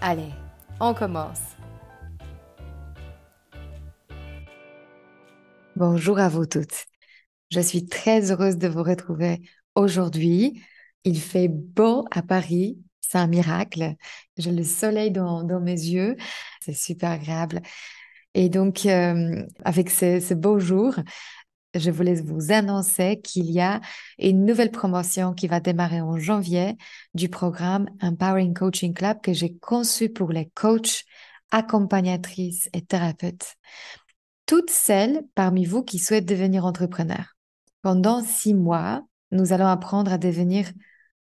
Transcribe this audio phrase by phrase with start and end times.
[0.00, 0.30] Allez,
[0.78, 1.40] on commence.
[5.74, 6.86] Bonjour à vous toutes.
[7.50, 9.40] Je suis très heureuse de vous retrouver
[9.74, 10.62] aujourd'hui.
[11.02, 12.78] Il fait beau à Paris.
[13.00, 13.96] C'est un miracle.
[14.36, 16.16] J'ai le soleil dans, mes yeux.
[16.60, 17.60] C'est super agréable.
[18.34, 20.94] Et donc, euh, avec ce, ce beau jour,
[21.74, 23.80] je voulais vous annoncer qu'il y a
[24.18, 26.76] une nouvelle promotion qui va démarrer en janvier
[27.14, 31.04] du programme Empowering Coaching Club que j'ai conçu pour les coachs,
[31.50, 33.56] accompagnatrices et thérapeutes.
[34.46, 37.36] Toutes celles parmi vous qui souhaitent devenir entrepreneurs.
[37.82, 40.70] Pendant six mois, nous allons apprendre à devenir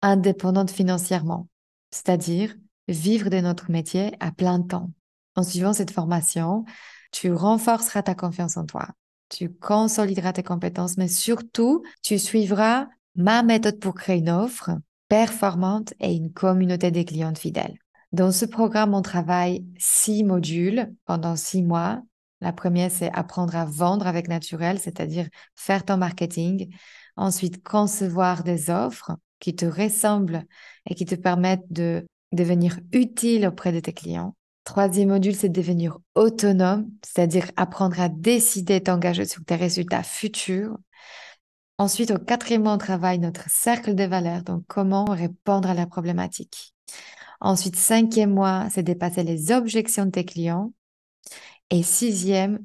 [0.02, 1.48] indépendantes financièrement,
[1.90, 2.54] c'est-à-dire
[2.86, 4.92] vivre de notre métier à plein temps.
[5.34, 6.64] En suivant cette formation,
[7.10, 8.88] tu renforceras ta confiance en toi,
[9.28, 14.70] tu consolideras tes compétences, mais surtout, tu suivras ma méthode pour créer une offre
[15.08, 17.78] performante et une communauté des clientes fidèles.
[18.12, 22.00] Dans ce programme, on travaille six modules pendant six mois.
[22.40, 26.74] La première, c'est apprendre à vendre avec naturel, c'est-à-dire faire ton marketing.
[27.16, 30.44] Ensuite, concevoir des offres qui te ressemblent
[30.86, 34.34] et qui te permettent de devenir utile auprès de tes clients.
[34.68, 40.76] Troisième module, c'est devenir autonome, c'est-à-dire apprendre à décider t'engager sur tes résultats futurs.
[41.78, 46.74] Ensuite, au quatrième on travaille notre cercle de valeurs, donc comment répondre à la problématique.
[47.40, 50.74] Ensuite, cinquième mois, c'est dépasser les objections de tes clients.
[51.70, 52.58] Et sixième,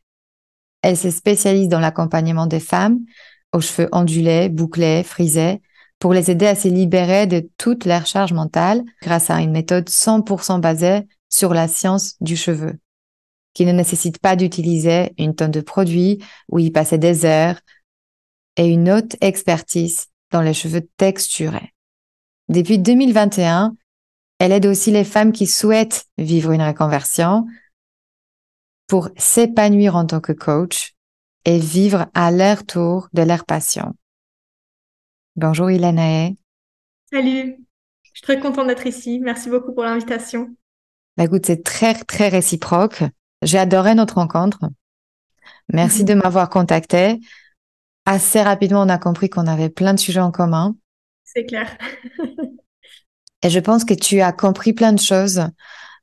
[0.83, 2.99] Elle se spécialise dans l'accompagnement des femmes
[3.53, 5.61] aux cheveux ondulés, bouclés, frisés,
[5.99, 9.89] pour les aider à se libérer de toute leur charge mentale grâce à une méthode
[9.89, 12.77] 100% basée sur la science du cheveu,
[13.53, 17.59] qui ne nécessite pas d'utiliser une tonne de produits ou y passer des heures
[18.57, 21.73] et une haute expertise dans les cheveux texturés.
[22.49, 23.75] Depuis 2021,
[24.39, 27.45] elle aide aussi les femmes qui souhaitent vivre une reconversion
[28.87, 30.93] pour s'épanouir en tant que coach
[31.45, 33.93] et vivre à leur tour de leur passion.
[35.35, 36.35] Bonjour Ilanae.
[37.11, 37.55] Salut,
[38.03, 39.19] je suis très contente d'être ici.
[39.19, 40.55] Merci beaucoup pour l'invitation.
[41.17, 43.03] Bah, écoute, c'est très, très réciproque.
[43.41, 44.59] J'ai adoré notre rencontre.
[45.73, 47.19] Merci de m'avoir contacté.
[48.05, 50.75] Assez rapidement, on a compris qu'on avait plein de sujets en commun.
[51.23, 51.77] C'est clair.
[53.43, 55.43] Et je pense que tu as compris plein de choses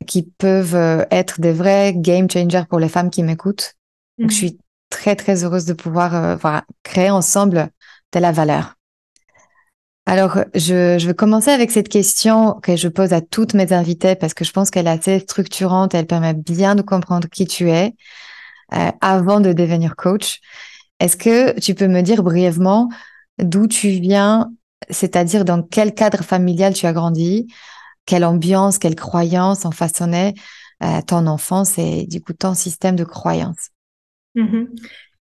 [0.06, 3.74] qui peuvent euh, être des vrais game changers pour les femmes qui m'écoutent.
[4.18, 4.38] Donc, je mhm.
[4.38, 4.58] suis
[4.90, 6.36] très, très heureuse de pouvoir euh,
[6.82, 7.70] créer ensemble
[8.12, 8.77] de la valeur.
[10.08, 14.32] Alors, je, vais commencer avec cette question que je pose à toutes mes invitées parce
[14.32, 17.92] que je pense qu'elle est assez structurante, elle permet bien de comprendre qui tu es
[18.72, 20.40] euh, avant de devenir coach.
[20.98, 22.88] Est-ce que tu peux me dire brièvement
[23.38, 24.50] d'où tu viens,
[24.88, 27.46] c'est-à-dire dans quel cadre familial tu as grandi,
[28.06, 30.32] quelle ambiance, quelle croyance ont façonné
[30.82, 33.68] euh, ton enfance et du coup ton système de croyance
[34.36, 34.68] mm-hmm.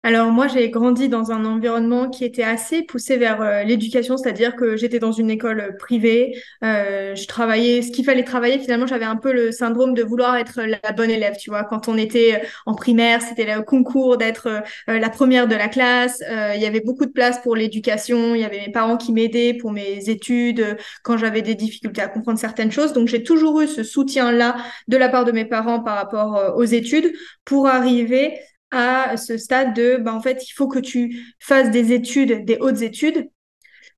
[0.02, 4.56] Alors moi, j'ai grandi dans un environnement qui était assez poussé vers euh, l'éducation, c'est-à-dire
[4.56, 8.58] que j'étais dans une école privée, euh, je travaillais ce qu'il fallait travailler.
[8.58, 11.64] Finalement, j'avais un peu le syndrome de vouloir être la bonne élève, tu vois.
[11.64, 14.48] Quand on était en primaire, c'était le concours d'être
[14.88, 16.22] euh, la première de la classe.
[16.54, 18.34] il y avait beaucoup de place pour l'éducation.
[18.34, 22.08] Il y avait mes parents qui m'aidaient pour mes études quand j'avais des difficultés à
[22.08, 22.94] comprendre certaines choses.
[22.94, 24.56] Donc j'ai toujours eu ce soutien-là
[24.88, 27.12] de la part de mes parents par rapport aux études
[27.44, 28.38] pour arriver
[28.70, 32.58] à ce stade de, bah, en fait, il faut que tu fasses des études, des
[32.60, 33.28] hautes études,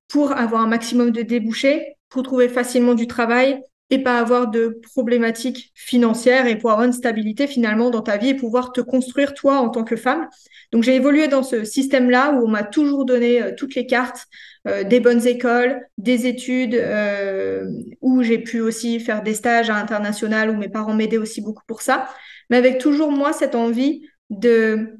[0.07, 4.79] pour avoir un maximum de débouchés, pour trouver facilement du travail et pas avoir de
[4.93, 9.33] problématiques financières et pour avoir une stabilité finalement dans ta vie et pouvoir te construire
[9.33, 10.27] toi en tant que femme.
[10.71, 14.25] Donc j'ai évolué dans ce système-là où on m'a toujours donné euh, toutes les cartes,
[14.67, 17.65] euh, des bonnes écoles, des études, euh,
[18.01, 21.63] où j'ai pu aussi faire des stages à l'international où mes parents m'aidaient aussi beaucoup
[21.67, 22.07] pour ça,
[22.49, 24.97] mais avec toujours moi cette envie de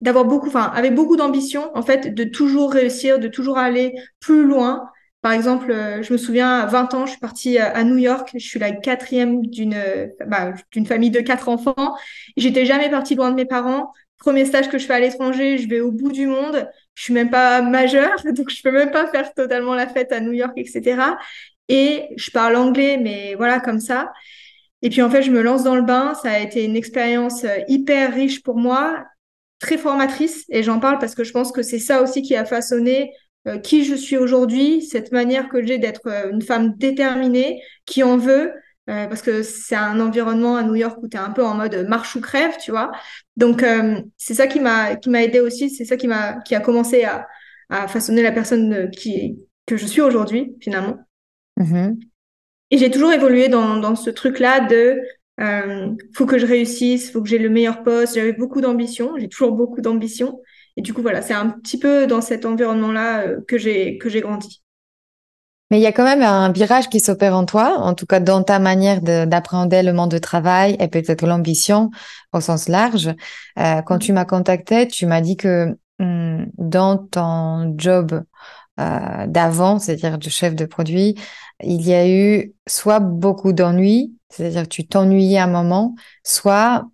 [0.00, 4.44] d'avoir beaucoup, enfin, avec beaucoup d'ambition, en fait, de toujours réussir, de toujours aller plus
[4.44, 4.90] loin.
[5.22, 8.30] Par exemple, euh, je me souviens, à 20 ans, je suis partie à New York.
[8.34, 9.76] Je suis la quatrième d'une
[10.26, 11.96] bah, d'une famille de quatre enfants.
[12.36, 13.92] J'étais jamais partie loin de mes parents.
[14.18, 16.68] Premier stage que je fais à l'étranger, je vais au bout du monde.
[16.94, 20.20] Je suis même pas majeure, donc je peux même pas faire totalement la fête à
[20.20, 21.16] New York, etc.
[21.68, 24.12] Et je parle anglais, mais voilà, comme ça.
[24.84, 26.12] Et puis en fait, je me lance dans le bain.
[26.14, 29.02] Ça a été une expérience euh, hyper riche pour moi,
[29.58, 30.44] très formatrice.
[30.50, 33.10] Et j'en parle parce que je pense que c'est ça aussi qui a façonné
[33.48, 38.02] euh, qui je suis aujourd'hui, cette manière que j'ai d'être euh, une femme déterminée, qui
[38.02, 38.52] en veut,
[38.86, 41.86] parce que c'est un environnement à New York où tu es un peu en mode
[41.88, 42.92] marche ou crève, tu vois.
[43.38, 43.64] Donc
[44.18, 47.02] c'est ça qui m'a qui m'a aidé aussi, c'est ça qui m'a qui a commencé
[47.04, 47.26] à,
[47.70, 50.98] à façonner la personne qui que je suis aujourd'hui finalement.
[51.58, 51.96] Mm-hmm.
[52.74, 55.00] Et j'ai toujours évolué dans, dans ce truc-là de
[55.40, 58.16] euh, faut que je réussisse, faut que j'ai le meilleur poste.
[58.16, 60.40] J'avais beaucoup d'ambition, j'ai toujours beaucoup d'ambition.
[60.76, 64.08] Et du coup, voilà, c'est un petit peu dans cet environnement-là euh, que j'ai que
[64.08, 64.64] j'ai grandi.
[65.70, 68.18] Mais il y a quand même un virage qui s'opère en toi, en tout cas
[68.18, 71.92] dans ta manière d'appréhender le monde de travail et peut-être l'ambition
[72.32, 73.14] au sens large.
[73.56, 78.24] Euh, quand tu m'as contacté, tu m'as dit que hum, dans ton job
[78.80, 81.14] euh, d'avant, c'est-à-dire de chef de produit,
[81.62, 85.94] il y a eu soit beaucoup d'ennuis, c'est-à-dire tu t'ennuyais un moment,
[86.24, 86.86] soit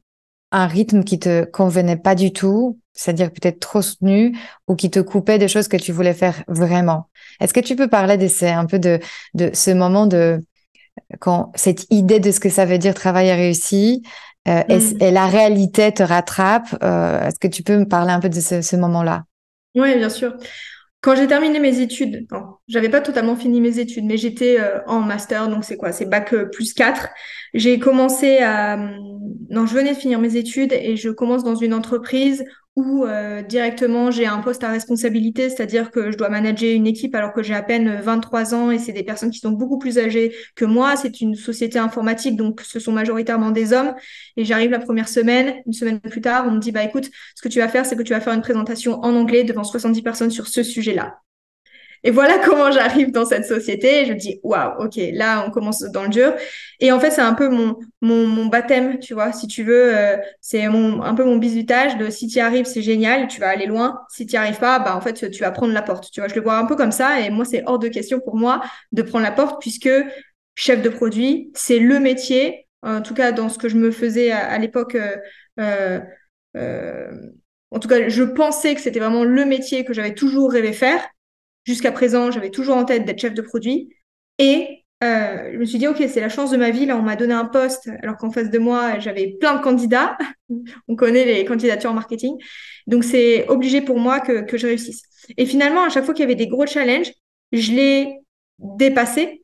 [0.52, 4.36] un rythme qui te convenait pas du tout, c'est-à-dire peut-être trop soutenu
[4.68, 7.08] ou qui te coupait des choses que tu voulais faire vraiment.
[7.40, 8.98] Est-ce que tu peux parler de ces, un peu de,
[9.34, 10.44] de ce moment de
[11.18, 14.02] quand cette idée de ce que ça veut dire travailler réussi
[14.48, 15.02] euh, mm.
[15.02, 18.40] et, la réalité te rattrape euh, Est-ce que tu peux me parler un peu de
[18.40, 19.24] ce, ce moment-là?
[19.74, 20.34] Oui, bien sûr.
[21.00, 24.80] Quand j'ai terminé mes études, non, j'avais pas totalement fini mes études, mais j'étais euh,
[24.86, 25.92] en master, donc c'est quoi?
[25.92, 27.08] C'est bac euh, plus 4.
[27.54, 28.76] J'ai commencé à...
[29.48, 32.44] Non, je venais de finir mes études et je commence dans une entreprise
[32.76, 37.14] où euh, directement j'ai un poste à responsabilité, c'est-à-dire que je dois manager une équipe
[37.14, 39.98] alors que j'ai à peine 23 ans et c'est des personnes qui sont beaucoup plus
[39.98, 40.96] âgées que moi.
[40.96, 43.94] C'est une société informatique, donc ce sont majoritairement des hommes.
[44.36, 47.42] Et j'arrive la première semaine, une semaine plus tard, on me dit, bah écoute, ce
[47.42, 50.02] que tu vas faire, c'est que tu vas faire une présentation en anglais devant 70
[50.02, 51.20] personnes sur ce sujet-là.
[52.02, 54.06] Et voilà comment j'arrive dans cette société.
[54.06, 56.34] je me dis, waouh, ok, là, on commence dans le dur.
[56.80, 59.96] Et en fait, c'est un peu mon, mon, baptême, tu vois, si tu veux.
[59.96, 63.66] Euh, c'est un peu mon bisutage de si tu arrives, c'est génial, tu vas aller
[63.66, 64.00] loin.
[64.08, 66.10] Si tu arrives pas, bah, en fait, tu vas prendre la porte.
[66.10, 67.20] Tu vois, je le vois un peu comme ça.
[67.20, 69.90] Et moi, c'est hors de question pour moi de prendre la porte puisque
[70.54, 72.66] chef de produit, c'est le métier.
[72.82, 74.96] En tout cas, dans ce que je me faisais à, l'époque,
[75.58, 76.00] euh,
[76.56, 77.10] euh,
[77.70, 81.06] en tout cas, je pensais que c'était vraiment le métier que j'avais toujours rêvé faire.
[81.64, 83.94] Jusqu'à présent, j'avais toujours en tête d'être chef de produit.
[84.38, 86.86] Et euh, je me suis dit, OK, c'est la chance de ma vie.
[86.86, 90.16] Là, on m'a donné un poste, alors qu'en face de moi, j'avais plein de candidats.
[90.88, 92.36] on connaît les candidatures en marketing.
[92.86, 95.02] Donc, c'est obligé pour moi que, je réussisse.
[95.36, 97.12] Et finalement, à chaque fois qu'il y avait des gros challenges,
[97.52, 98.18] je les
[98.58, 99.42] dépassais.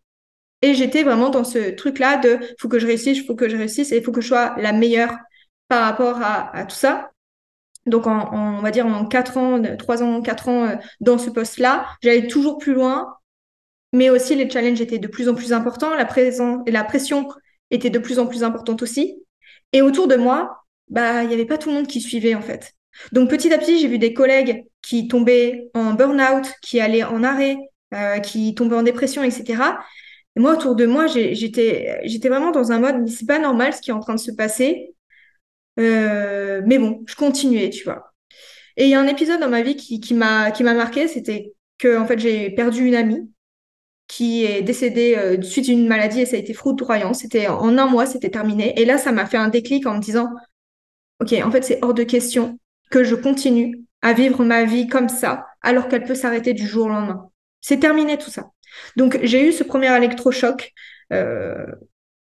[0.62, 3.92] Et j'étais vraiment dans ce truc-là de faut que je réussisse, faut que je réussisse
[3.92, 5.14] et il faut que je sois la meilleure
[5.68, 7.10] par rapport à tout ça.
[7.86, 11.30] Donc, en, on va dire en quatre ans, trois ans, quatre ans euh, dans ce
[11.30, 13.14] poste-là, j'allais toujours plus loin,
[13.92, 16.08] mais aussi les challenges étaient de plus en plus importants, la,
[16.66, 17.28] la pression
[17.70, 19.22] était de plus en plus importante aussi.
[19.72, 22.42] Et autour de moi, bah, il n'y avait pas tout le monde qui suivait en
[22.42, 22.72] fait.
[23.12, 27.22] Donc petit à petit, j'ai vu des collègues qui tombaient en burn-out, qui allaient en
[27.22, 27.56] arrêt,
[27.94, 29.78] euh, qui tombaient en dépression, etc.
[30.36, 33.90] Et moi, autour de moi, j'étais, vraiment dans un mode, c'est pas normal ce qui
[33.90, 34.94] est en train de se passer.
[35.78, 38.12] Euh, mais bon, je continuais, tu vois.
[38.76, 41.08] Et il y a un épisode dans ma vie qui, qui m'a, qui m'a marqué,
[41.08, 43.30] c'était que en fait, j'ai perdu une amie
[44.08, 47.14] qui est décédée euh, suite d'une maladie et ça a été foudroyant.
[47.14, 48.78] C'était en un mois, c'était terminé.
[48.80, 50.30] Et là, ça m'a fait un déclic en me disant,
[51.20, 52.58] ok, en fait, c'est hors de question
[52.90, 56.86] que je continue à vivre ma vie comme ça, alors qu'elle peut s'arrêter du jour
[56.86, 57.30] au lendemain.
[57.60, 58.50] C'est terminé tout ça.
[58.96, 60.72] Donc j'ai eu ce premier électrochoc
[61.12, 61.66] euh,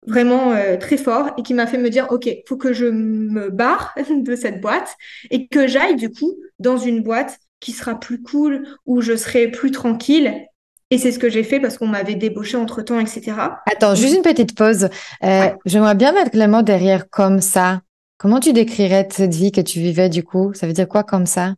[0.09, 3.51] vraiment euh, très fort et qui m'a fait me dire ok, faut que je me
[3.51, 4.97] barre de cette boîte
[5.31, 9.49] et que j'aille du coup dans une boîte qui sera plus cool où je serai
[9.49, 10.47] plus tranquille.
[10.91, 13.33] Et c'est ce que j'ai fait parce qu'on m'avait débauché entre temps, etc.
[13.71, 14.89] Attends, juste une petite pause.
[15.23, 17.83] Euh, j'aimerais bien mettre le mot derrière comme ça.
[18.17, 20.55] Comment tu décrirais cette vie que tu vivais du coup?
[20.55, 21.55] Ça veut dire quoi comme ça?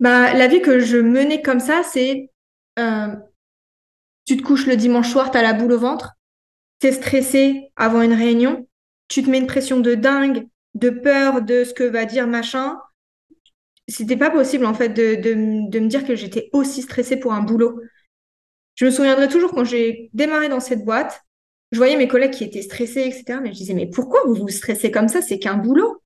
[0.00, 2.30] Bah, La vie que je menais comme ça, c'est
[4.26, 6.15] tu te couches le dimanche soir, tu as la boule au ventre,
[6.80, 8.66] tu es stressé avant une réunion,
[9.08, 12.78] tu te mets une pression de dingue, de peur de ce que va dire machin.
[13.88, 17.32] C'était pas possible en fait de, de, de me dire que j'étais aussi stressée pour
[17.32, 17.80] un boulot.
[18.74, 21.22] Je me souviendrai toujours quand j'ai démarré dans cette boîte,
[21.72, 23.40] je voyais mes collègues qui étaient stressés, etc.
[23.40, 25.22] Mais je disais, mais pourquoi vous vous stressez comme ça?
[25.22, 26.02] C'est qu'un boulot.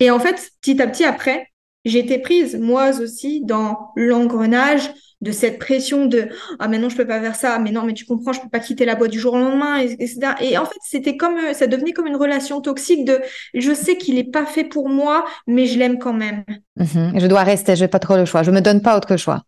[0.00, 1.48] Et en fait, petit à petit après,
[1.84, 4.90] j'ai été prise, moi aussi, dans l'engrenage
[5.20, 6.28] de cette pression de
[6.58, 7.58] ah mais non je peux pas faire ça.
[7.58, 9.78] Mais non mais tu comprends je peux pas quitter la boîte du jour au lendemain
[9.78, 13.20] etc et en fait c'était comme euh, ça devenait comme une relation toxique de
[13.54, 16.44] je sais qu'il est pas fait pour moi mais je l'aime quand même.
[16.76, 17.18] Mhm.
[17.18, 18.42] je dois rester je n'ai pas trop le choix.
[18.42, 19.42] Je me donne pas autre choix.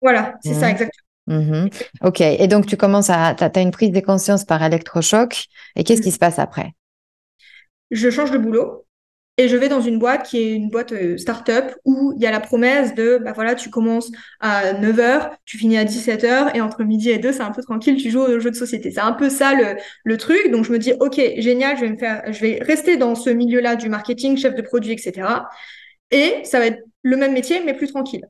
[0.00, 0.72] Voilà c'est ça mhm.
[0.72, 1.02] exactement.
[1.28, 1.70] Mhm.
[2.02, 2.20] ok.
[2.20, 5.46] Et donc tu commences à tu as, une prise de conscience par électrochoc.
[5.76, 6.72] Et qu'est-ce qui se passe après?
[7.90, 8.86] Je change de boulot
[9.38, 12.26] et je vais dans une boîte qui est une boîte euh, start-up où il y
[12.26, 14.10] a la promesse de, bah voilà, tu commences
[14.40, 17.96] à 9h, tu finis à 17h et entre midi et 2, c'est un peu tranquille,
[17.96, 18.90] tu joues au jeu de société.
[18.90, 20.50] C'est un peu ça le, le truc.
[20.50, 23.30] Donc je me dis, OK, génial, je vais me faire, je vais rester dans ce
[23.30, 25.48] milieu-là du marketing, chef de produit, etc.
[26.10, 28.26] Et ça va être le même métier, mais plus tranquille.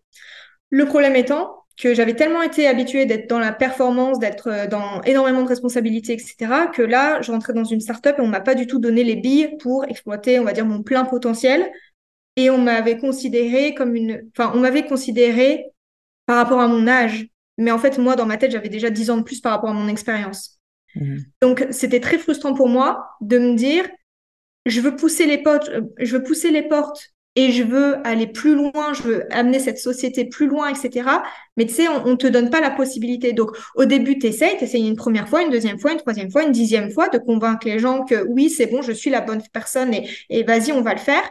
[0.70, 5.00] Le problème étant, que j'avais tellement été habituée d'être dans la performance, d'être euh, dans
[5.02, 8.54] énormément de responsabilités, etc., que là, je rentrais dans une startup et on m'a pas
[8.54, 11.70] du tout donné les billes pour exploiter, on va dire, mon plein potentiel.
[12.36, 15.66] Et on m'avait considéré comme une, enfin, on m'avait considéré
[16.26, 17.26] par rapport à mon âge.
[17.58, 19.70] Mais en fait, moi, dans ma tête, j'avais déjà 10 ans de plus par rapport
[19.70, 20.58] à mon expérience.
[20.94, 21.18] Mmh.
[21.42, 23.86] Donc, c'était très frustrant pour moi de me dire,
[24.66, 28.54] je veux pousser les portes, je veux pousser les portes et je veux aller plus
[28.54, 31.08] loin, je veux amener cette société plus loin, etc.
[31.56, 33.32] Mais tu sais, on, ne te donne pas la possibilité.
[33.32, 36.42] Donc, au début, tu essayes, tu une première fois, une deuxième fois, une troisième fois,
[36.44, 39.42] une dixième fois de convaincre les gens que oui, c'est bon, je suis la bonne
[39.52, 41.22] personne et, et vas-y, on va le faire.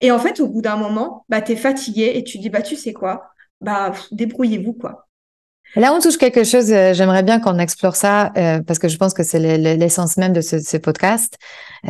[0.00, 2.62] Et en fait, au bout d'un moment, bah, tu es fatigué et tu dis, bah,
[2.62, 3.30] tu sais quoi,
[3.60, 5.07] bah, débrouillez-vous, quoi.
[5.76, 8.96] Là, on touche quelque chose, euh, j'aimerais bien qu'on explore ça, euh, parce que je
[8.96, 11.36] pense que c'est l'essence même de ce, podcast.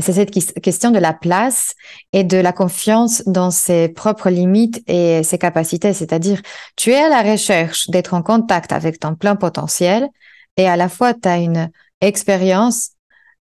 [0.01, 0.31] C'est cette
[0.61, 1.75] question de la place
[2.13, 5.93] et de la confiance dans ses propres limites et ses capacités.
[5.93, 6.43] C'est-à-dire,
[6.77, 10.09] tu es à la recherche d'être en contact avec ton plein potentiel
[10.57, 11.71] et à la fois, tu as une
[12.01, 12.91] expérience,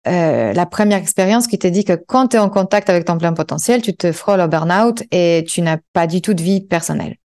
[0.07, 3.17] euh, la première expérience qui te dit que quand tu es en contact avec ton
[3.17, 6.61] plein potentiel, tu te frôles au burn-out et tu n'as pas du tout de vie
[6.61, 7.17] personnelle.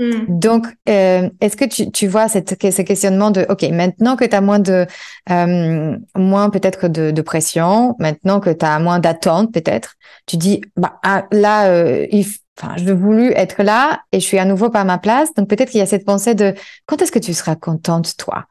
[0.00, 0.38] Mm.
[0.38, 4.34] Donc, euh, est-ce que tu, tu vois cette, ce questionnement de, OK, maintenant que tu
[4.34, 4.86] as moins de,
[5.30, 10.62] euh, moins peut-être de, de, pression, maintenant que tu as moins d'attente peut-être, tu dis,
[10.76, 12.24] bah, ah, là, euh, il,
[12.58, 15.34] enfin, je veux voulu être là et je suis à nouveau pas à ma place.
[15.34, 16.54] Donc, peut-être qu'il y a cette pensée de,
[16.86, 18.46] quand est-ce que tu seras contente, toi?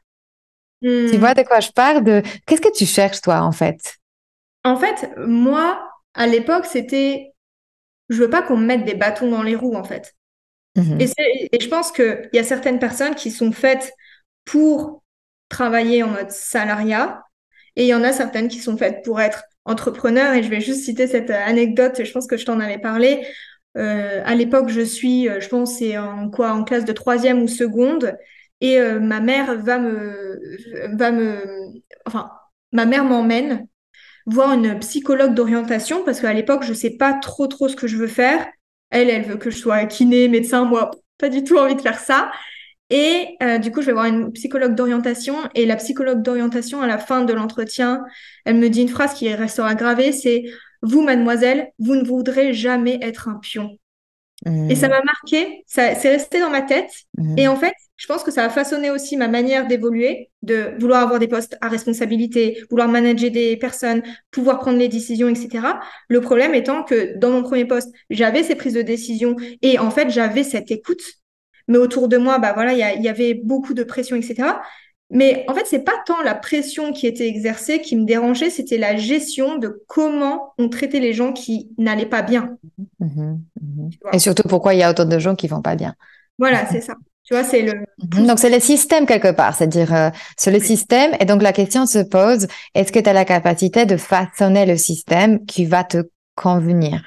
[0.83, 1.17] Tu mm.
[1.17, 3.95] vois de quoi je parle de, qu'est-ce que tu cherches, toi, en fait?
[4.63, 5.79] En fait, moi,
[6.13, 7.33] à l'époque, c'était,
[8.09, 10.13] je veux pas qu'on me mette des bâtons dans les roues, en fait.
[10.79, 11.01] Mhm.
[11.01, 13.91] Et, je pense qu'il y a certaines personnes qui sont faites
[14.45, 15.03] pour
[15.49, 17.23] travailler en mode salariat
[17.75, 20.33] et il y en a certaines qui sont faites pour être entrepreneur.
[20.33, 23.25] Et je vais juste citer cette anecdote, je pense que je t'en avais parlé.
[23.77, 27.41] Euh, à l'époque, je suis, euh, je pense, c'est en quoi, en classe de troisième
[27.41, 28.15] ou seconde,
[28.61, 30.39] et euh, ma mère va me,
[30.97, 31.43] va me,
[32.05, 32.31] enfin,
[32.71, 33.67] ma mère m'emmène
[34.25, 37.97] voir une psychologue d'orientation parce qu'à l'époque, je sais pas trop trop ce que je
[37.97, 38.47] veux faire.
[38.89, 40.65] Elle, elle veut que je sois kiné, médecin.
[40.65, 42.31] Moi, pas du tout envie de faire ça.
[42.89, 45.35] Et euh, du coup, je vais voir une psychologue d'orientation.
[45.55, 48.03] Et la psychologue d'orientation, à la fin de l'entretien,
[48.45, 50.45] elle me dit une phrase qui restera gravée, c'est
[50.81, 53.77] «Vous, mademoiselle, vous ne voudrez jamais être un pion.»
[54.69, 56.91] Et ça m'a marqué, ça c'est resté dans ma tête.
[57.17, 57.37] Mhm.
[57.37, 61.01] Et en fait, je pense que ça a façonné aussi ma manière d'évoluer, de vouloir
[61.01, 65.79] avoir des postes à responsabilité, vouloir manager des personnes, pouvoir prendre les décisions, etc.
[66.07, 69.89] Le problème étant que dans mon premier poste, j'avais ces prises de décision et en
[69.91, 71.01] fait, j'avais cette écoute.
[71.67, 74.15] Mais autour de moi, bah voilà, il y, a- il y avait beaucoup de pression,
[74.15, 74.61] etc.
[75.11, 78.77] Mais en fait, c'est pas tant la pression qui était exercée qui me dérangeait, c'était
[78.77, 82.57] la gestion de comment on traitait les gens qui n'allaient pas bien.
[82.99, 83.41] Mhm.
[83.91, 84.15] tu vois.
[84.15, 85.95] Et surtout, pourquoi il y a autant de gens qui vont pas bien.
[86.37, 86.93] Voilà, c'est ça.
[87.23, 87.73] Tu vois, c'est le.
[87.97, 91.11] Donc, c'est le système quelque part, c'est-à-dire, euh, c'est le système.
[91.19, 94.77] Et donc, la question se pose, est-ce que tu as la capacité de façonner le
[94.77, 97.03] système qui va te convenir?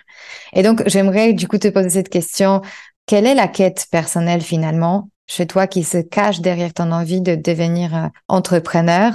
[0.52, 2.62] Et donc, j'aimerais du coup te poser cette question.
[3.06, 7.34] Quelle est la quête personnelle finalement chez toi qui se cache derrière ton envie de
[7.34, 9.14] devenir euh, entrepreneur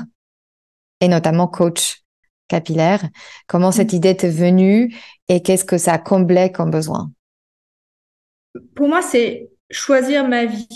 [1.01, 2.03] et notamment coach
[2.47, 3.03] capillaire?
[3.47, 4.95] Comment cette idée t'est venue
[5.27, 7.11] et qu'est-ce que ça comblait comme besoin?
[8.75, 10.67] Pour moi, c'est choisir ma vie.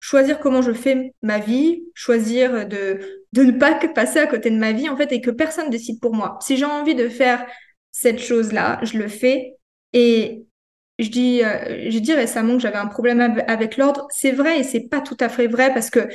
[0.00, 4.56] Choisir comment je fais ma vie, choisir de, de ne pas passer à côté de
[4.56, 6.38] ma vie, en fait, et que personne décide pour moi.
[6.40, 7.44] Si j'ai envie de faire
[7.90, 9.56] cette chose-là, je le fais.
[9.92, 10.44] Et
[10.98, 14.06] je dis, euh, j'ai dit récemment que j'avais un problème av- avec l'ordre.
[14.10, 16.08] C'est vrai et c'est pas tout à fait vrai parce que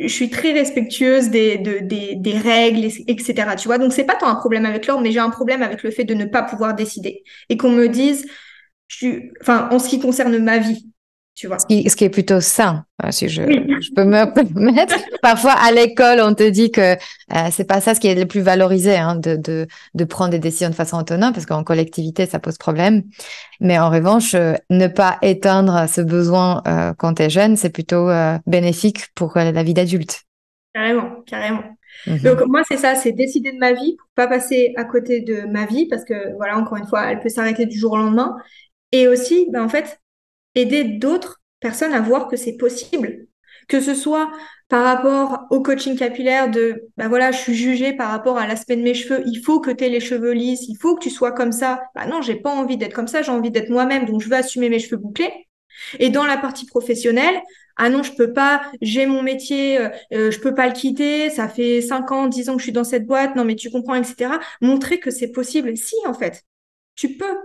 [0.00, 3.56] je suis très respectueuse des, de- des, des règles, et- etc.
[3.56, 5.82] Tu vois, donc c'est pas tant un problème avec l'ordre, mais j'ai un problème avec
[5.82, 8.26] le fait de ne pas pouvoir décider et qu'on me dise,
[9.40, 10.90] enfin, en ce qui concerne ma vie,
[11.38, 11.58] tu vois.
[11.60, 13.64] Ce qui, ce qui est plutôt sain, euh, si je, Oui.
[13.80, 14.96] je peux me permettre.
[15.22, 16.96] Parfois, à l'école, on te dit que euh,
[17.52, 20.40] c'est pas ça ce qui est le plus valorisé, hein, de, de, de prendre des
[20.40, 23.04] décisions de façon autonome, parce qu'en collectivité, ça pose problème.
[23.60, 27.70] Mais en revanche, euh, ne pas éteindre ce besoin euh, quand tu es jeune, c'est
[27.70, 30.22] plutôt euh, bénéfique pour la vie d'adulte.
[30.74, 31.62] Carrément, carrément.
[32.06, 32.18] Mhm.
[32.18, 35.42] Donc moi, c'est ça, c'est décider de ma vie pour pas passer à côté de
[35.46, 38.36] ma vie parce que voilà, encore une fois, elle peut s'arrêter du jour au lendemain.
[38.92, 40.00] Et aussi, ben, en fait,
[40.54, 43.26] aider d'autres personnes à voir que c'est possible.
[43.68, 44.30] Que ce soit
[44.68, 48.76] par rapport au coaching capillaire de, ben voilà, je suis jugée par rapport à l'aspect
[48.76, 51.10] de mes cheveux, il faut que tu aies les cheveux lisses, il faut que tu
[51.10, 51.82] sois comme ça.
[51.94, 54.36] Bah non, j'ai pas envie d'être comme ça, j'ai envie d'être moi-même, donc je veux
[54.36, 55.32] assumer mes cheveux bouclés.
[55.98, 57.40] Et dans la partie professionnelle,
[57.76, 61.30] ah non, je peux pas, j'ai mon métier, euh, euh, je peux pas le quitter,
[61.30, 63.70] ça fait 5 ans, 10 ans que je suis dans cette boîte, non mais tu
[63.70, 64.40] comprends, etc.
[64.60, 65.76] Montrer que c'est possible.
[65.76, 66.42] Si, en fait,
[66.96, 67.36] tu peux.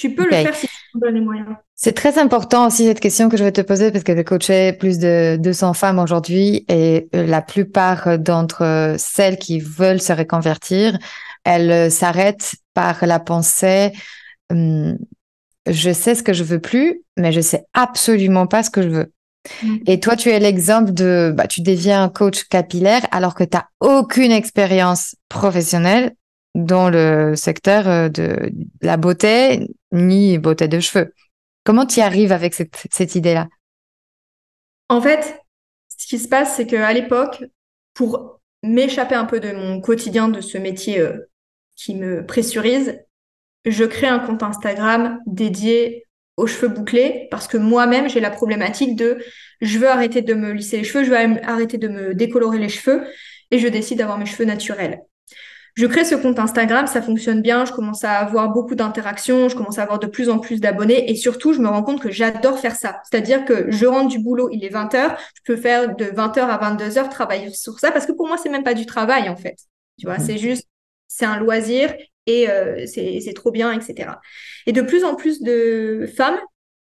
[0.00, 1.46] Tu peux le faire si tu te donnes les moyens.
[1.74, 4.72] C'est très important aussi cette question que je vais te poser parce que tu coaché
[4.72, 10.98] plus de 200 femmes aujourd'hui et euh, la plupart d'entre celles qui veulent se reconvertir,
[11.44, 13.92] elles euh, s'arrêtent par la pensée
[14.50, 14.96] hum,
[15.66, 18.88] je sais ce que je veux plus, mais je sais absolument pas ce que je
[18.88, 19.12] veux.
[19.62, 19.76] Mm.
[19.86, 23.56] Et toi, tu es l'exemple de, bah, tu deviens un coach capillaire alors que tu
[23.56, 26.14] n'as aucune expérience professionnelle
[26.54, 31.14] dans le secteur euh, de la beauté ni beauté de cheveux.
[31.64, 33.48] Comment tu y arrives avec cette, idée-là?
[34.88, 35.40] En fait,
[35.96, 37.44] ce qui se passe, c'est qu'à l'époque,
[37.94, 41.30] pour m'échapper un peu de mon quotidien, de ce métier euh,
[41.76, 42.98] qui me pressurise,
[43.64, 48.96] je crée un compte Instagram dédié aux cheveux bouclés parce que moi-même, j'ai la problématique
[48.96, 49.22] de
[49.60, 52.70] je veux arrêter de me lisser les cheveux, je veux arrêter de me décolorer les
[52.70, 53.06] cheveux
[53.50, 55.02] et je décide d'avoir mes cheveux naturels.
[55.74, 59.56] Je crée ce compte Instagram, ça fonctionne bien, je commence à avoir beaucoup d'interactions, je
[59.56, 62.10] commence à avoir de plus en plus d'abonnés et surtout, je me rends compte que
[62.10, 63.00] j'adore faire ça.
[63.10, 66.56] C'est-à-dire que je rentre du boulot, il est 20h, je peux faire de 20h à
[66.58, 69.56] 22h travailler sur ça parce que pour moi, c'est même pas du travail en fait.
[69.98, 70.24] Tu vois, Mhm.
[70.26, 70.66] c'est juste,
[71.08, 71.94] c'est un loisir
[72.26, 74.20] et euh, c'est c'est trop bien, etc.
[74.66, 76.38] Et de plus en plus de femmes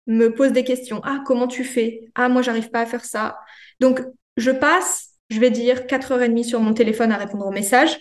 [0.06, 1.00] me posent des questions.
[1.04, 2.10] Ah, comment tu fais?
[2.14, 3.38] Ah, moi, j'arrive pas à faire ça.
[3.80, 4.00] Donc,
[4.36, 7.98] je passe, je vais dire, 4h30 sur mon téléphone à répondre aux messages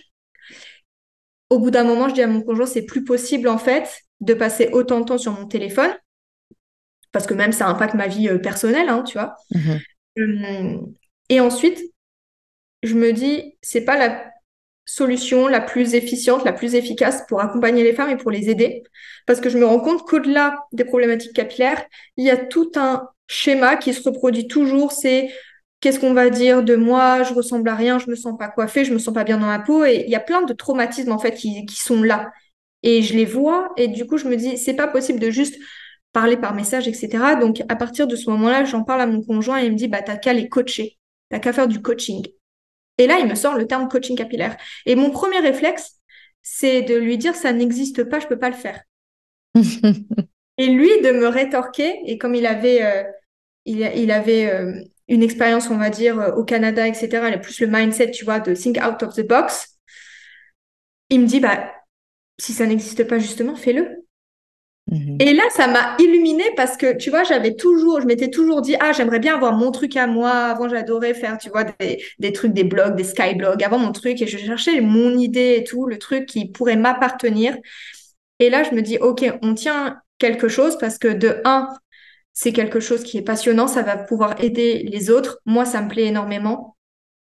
[1.50, 4.34] au bout d'un moment, je dis à mon conjoint, c'est plus possible en fait de
[4.34, 5.90] passer autant de temps sur mon téléphone,
[7.12, 9.34] parce que même ça impacte ma vie euh, personnelle, hein, tu vois.
[9.54, 9.80] Mhm.
[10.18, 10.94] Hum,
[11.28, 11.80] Et ensuite,
[12.82, 14.24] je me dis, c'est pas la
[14.84, 18.82] solution la plus efficiente, la plus efficace pour accompagner les femmes et pour les aider,
[19.26, 21.84] parce que je me rends compte qu'au-delà des problématiques capillaires,
[22.16, 25.30] il y a tout un schéma qui se reproduit toujours, c'est
[25.80, 28.84] qu'est-ce qu'on va dire de moi, je ressemble à rien, je me sens pas coiffée,
[28.84, 31.12] je me sens pas bien dans ma peau, et il y a plein de traumatismes
[31.12, 32.32] en fait qui, qui sont là.
[32.82, 35.56] Et je les vois, et du coup, je me dis, c'est pas possible de juste
[36.12, 37.36] parler par message, etc.
[37.36, 39.88] Donc, à partir de ce moment-là, j'en parle à mon conjoint et il me dit,
[39.88, 40.98] bah, t'as qu'à les coacher,
[41.30, 42.26] t'as qu'à faire du coaching.
[42.98, 44.56] Et là, il me sort le terme coaching capillaire.
[44.86, 46.00] Et mon premier réflexe,
[46.42, 48.82] c'est de lui dire, ça n'existe pas, je peux pas le faire.
[50.60, 53.04] Et lui, de me rétorquer, et comme il avait, euh,
[53.64, 57.66] il, il avait euh, une expérience, on va dire, euh, au Canada, etc., plus le
[57.66, 59.78] mindset, tu vois, de think out of the box,
[61.10, 61.72] il me dit, bah,
[62.38, 64.04] si ça n'existe pas justement, fais-le.
[64.90, 65.18] Mhm.
[65.20, 68.76] Et là, ça m'a illuminée parce que, tu vois, j'avais toujours, je m'étais toujours dit,
[68.80, 70.30] ah, j'aimerais bien avoir mon truc à moi.
[70.30, 74.22] Avant, j'adorais faire, tu vois, des, des, trucs, des blogs, des skyblogs, avant mon truc.
[74.22, 77.56] Et je cherchais mon idée et tout, le truc qui pourrait m'appartenir.
[78.38, 81.68] Et là, je me dis, OK, on tient quelque chose parce que de un,
[82.40, 85.40] c'est quelque chose qui est passionnant, ça va pouvoir aider les autres.
[85.44, 86.76] Moi, ça me plaît énormément.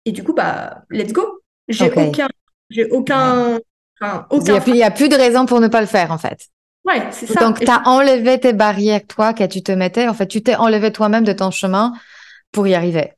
[0.04, 1.40] Et du coup, bah, let's go.
[1.70, 2.28] J'ai aucun,
[2.70, 3.58] j'ai aucun,
[4.34, 6.50] Il n'y a, plus de raison pour ne pas le faire, en fait.
[6.84, 7.40] Ouais, c'est ça.
[7.40, 10.10] Donc, tu as enlevé tes barrières, toi, que tu te mettais.
[10.10, 11.94] En fait, tu t'es enlevé toi-même de ton chemin
[12.52, 13.14] pour y arriver.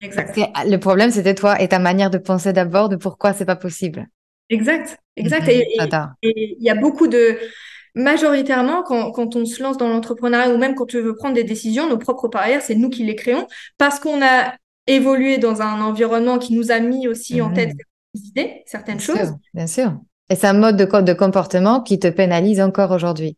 [0.00, 0.38] Exact.
[0.64, 4.06] le problème, c'était toi et ta manière de penser d'abord de pourquoi c'est pas possible.
[4.48, 5.48] Exact, exact.
[5.48, 7.36] Mhm, et il y a beaucoup de,
[7.94, 11.44] majoritairement, quand, quand on se lance dans l'entrepreneuriat ou même quand tu veux prendre des
[11.44, 13.46] décisions, nos propres barrières, c'est nous qui les créons
[13.78, 14.54] parce qu'on a
[14.86, 17.78] évolué dans un environnement qui nous a mis aussi en tête mmh.
[18.14, 19.34] certaines idées, certaines choses.
[19.54, 19.92] bien sûr.
[20.28, 23.36] Et c'est un mode de, de comportement qui te pénalise encore aujourd'hui.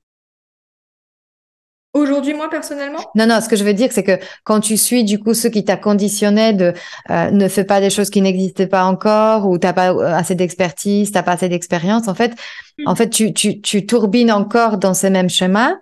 [1.94, 2.98] Aujourd'hui, moi, personnellement?
[3.14, 5.48] Non, non, ce que je veux dire, c'est que quand tu suis, du coup, ceux
[5.48, 6.72] qui t'a conditionné de
[7.11, 10.35] euh, ne fais pas des choses qui n'existaient pas encore ou t'as pas euh, assez
[10.35, 12.33] d'expertise, t'as pas assez d'expérience, en fait,
[12.78, 12.88] mm.
[12.88, 15.74] en fait, tu, tu, tu tourbines encore dans ces mêmes schémas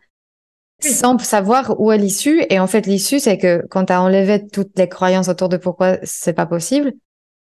[0.81, 2.45] sans savoir où est l'issue.
[2.51, 5.57] Et en fait, l'issue, c'est que quand tu as enlevé toutes les croyances autour de
[5.57, 6.93] pourquoi c'est pas possible,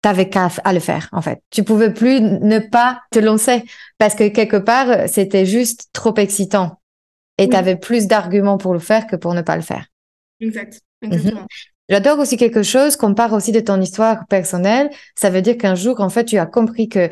[0.02, 1.42] t'avais qu'à à le faire, en fait.
[1.50, 3.64] Tu pouvais plus ne pas te lancer
[3.98, 6.79] parce que quelque part, c'était juste trop excitant
[7.40, 9.88] et tu avais plus d'arguments pour le faire que pour ne pas le faire.
[10.40, 10.80] Exact.
[11.02, 11.14] Mhm.
[11.14, 11.48] Exactement.
[11.90, 14.92] J'adore aussi quelque chose qu'on part aussi de ton histoire personnelle.
[15.16, 17.10] Ça veut dire qu'un jour, en fait, tu as compris que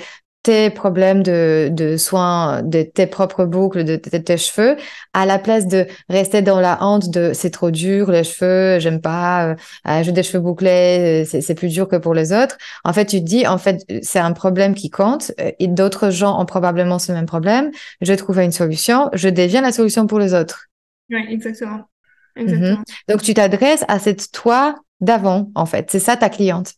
[0.48, 4.78] tes problèmes de, de soins de tes propres boucles, de, tes cheveux,
[5.14, 9.02] à la place de rester dans la honte de c'est trop dur, les cheveux, j'aime
[9.02, 12.58] pas, euh, j'ai des cheveux bouclés, euh, c'est plus dur que pour les autres.
[12.86, 16.12] En fait, tu te dis, en fait, c'est un problème qui compte euh, et d'autres
[16.12, 17.70] gens ont probablement ce même problème.
[18.00, 20.68] Je vais trouver une solution, je deviens la solution pour les autres.
[21.10, 21.90] Oui, exactement.
[22.38, 22.48] Mhm.
[22.48, 22.84] exactement.
[23.10, 25.92] Donc, tu t'adresses à cette toi d'avant, en fait.
[25.92, 26.74] C'est ça ta cliente.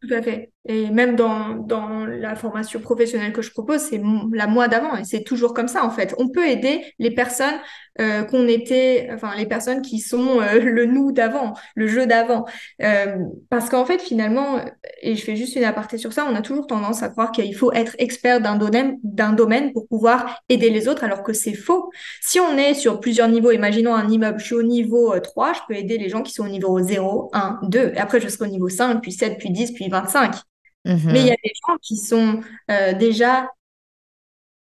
[0.00, 0.51] Tout à fait.
[0.68, 4.00] Et même dans, dans la formation professionnelle que je propose, c'est
[4.32, 6.14] la moi d'avant et c'est toujours comme ça en fait.
[6.18, 7.58] On peut aider les personnes
[8.00, 12.44] euh, qu'on était, enfin les personnes qui sont euh, le nous d'avant, le jeu d'avant.
[12.80, 13.16] Euh,
[13.50, 14.60] parce qu'en fait finalement,
[15.02, 17.56] et je fais juste une aparté sur ça, on a toujours tendance à croire qu'il
[17.56, 21.54] faut être expert d'un domaine, d'un domaine pour pouvoir aider les autres alors que c'est
[21.54, 21.90] faux.
[22.20, 25.60] Si on est sur plusieurs niveaux, imaginons un immeuble, je suis au niveau 3, je
[25.66, 28.44] peux aider les gens qui sont au niveau 0, 1, 2, et après je serai
[28.44, 30.36] au niveau 5, puis 7, puis 10, puis 25.
[30.84, 31.44] Mais il y a mhm.
[31.44, 32.40] des gens qui sont
[32.70, 33.48] euh, déjà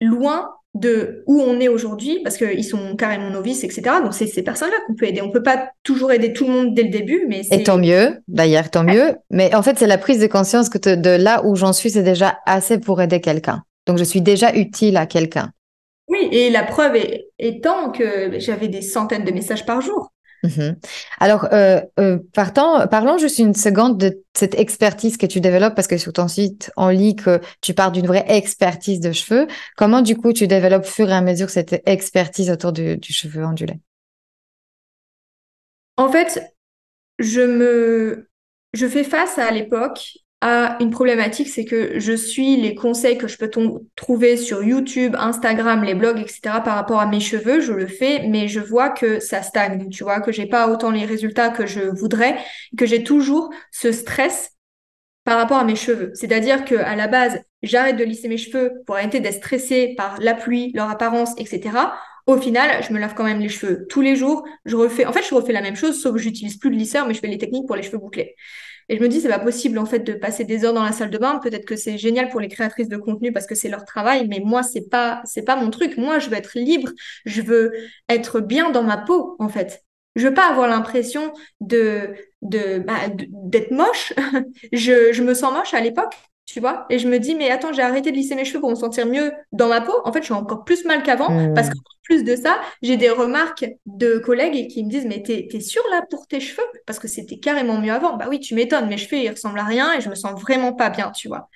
[0.01, 3.83] loin de où on est aujourd'hui parce qu'ils sont carrément novices, etc.
[4.03, 5.23] Donc, c'est ces personnes-là qu'on peut aider.
[5.23, 8.19] On peut pas toujours aider tout le monde dès le début, mais Et tant mieux,
[8.29, 9.17] d'ailleurs, tant mieux.
[9.31, 12.03] Mais en fait, c'est la prise de conscience que de là où j'en suis, c'est
[12.03, 13.63] déjà assez pour aider quelqu'un.
[13.87, 15.51] Donc, je suis déjà utile à quelqu'un.
[16.09, 20.13] Oui, et la preuve est, étant que j'avais des centaines de messages par jour.
[20.47, 20.77] Mhm.
[21.19, 25.99] Alors, euh, euh, parlons juste une seconde de cette expertise que tu développes, parce que
[25.99, 29.47] sur ton site, on lit que tu pars d'une vraie expertise de cheveux.
[29.77, 33.45] Comment, du coup, tu développes fur et à mesure cette expertise autour du, du cheveu
[33.45, 33.81] ondulé?
[35.97, 36.55] En fait,
[37.19, 38.29] je me,
[38.73, 43.27] je fais face à l'époque à une problématique, c'est que je suis les conseils que
[43.27, 43.51] je peux
[43.97, 46.61] trouver sur YouTube, Instagram, les blogs, etc.
[46.63, 50.05] par rapport à mes cheveux, je le fais, mais je vois que ça stagne, tu
[50.05, 52.37] vois, que j'ai pas autant les résultats que je voudrais,
[52.77, 54.51] que j'ai toujours ce stress
[55.25, 56.13] par rapport à mes cheveux.
[56.15, 60.19] C'est-à-dire que à la base, j'arrête de lisser mes cheveux pour arrêter d'être stressée par
[60.21, 61.79] la pluie, leur apparence, etc.
[62.27, 64.47] Au final, je me lave quand même les cheveux tous les jours.
[64.67, 67.07] Je refais, en fait, je refais la même chose, sauf que j'utilise plus de lisseur,
[67.07, 68.35] mais je fais les techniques pour les cheveux bouclés.
[68.89, 70.93] Et je me dis, c'est pas possible en fait de passer des heures dans la
[70.93, 71.39] salle de bain.
[71.43, 74.41] Peut-être que c'est génial pour les créatrices de contenu parce que c'est leur travail, mais
[74.45, 75.97] moi c'est pas c'est pas mon truc.
[75.97, 76.91] Moi, je veux être libre,
[77.25, 77.73] je veux
[78.09, 79.83] être bien dans ma peau en fait.
[80.15, 84.13] Je veux pas avoir l'impression de de bah, d'être moche.
[84.73, 86.15] je, je me sens moche à l'époque
[86.47, 86.87] tu vois?
[86.91, 89.07] Et je me dis, mais attends, j'ai arrêté de lisser mes cheveux pour me sentir
[89.07, 89.93] mieux dans ma peau.
[90.05, 91.55] En fait, je suis encore plus mal qu'avant mmh.
[91.55, 95.49] parce qu'en plus de ça, j'ai des remarques de collègues qui me disent, mais t'es
[95.53, 96.67] es sûre là pour tes cheveux?
[96.87, 98.17] Parce que c'était carrément mieux avant.
[98.17, 100.73] Bah oui, tu m'étonnes, mes cheveux, ils ressemblent à rien et je me sens vraiment
[100.73, 101.51] pas bien, tu vois.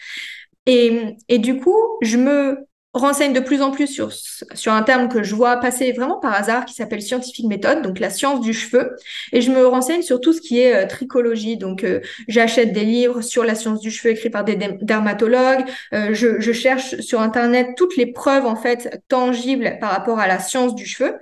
[0.66, 5.22] Et, et du coup, je me renseigne de plus en plus sur, un terme que
[5.22, 8.96] je vois passer vraiment par hasard qui s'appelle scientifique méthode, donc la science du cheveu.
[9.33, 11.57] Et je me renseigne sur tout ce qui est euh, tricologie.
[11.57, 15.64] Donc, euh, j'achète des livres sur la science du cheveu écrits par des dermatologues.
[15.92, 20.40] Euh, je, cherche sur Internet toutes les preuves, en fait, tangibles par rapport à la
[20.40, 21.14] science du cheveu,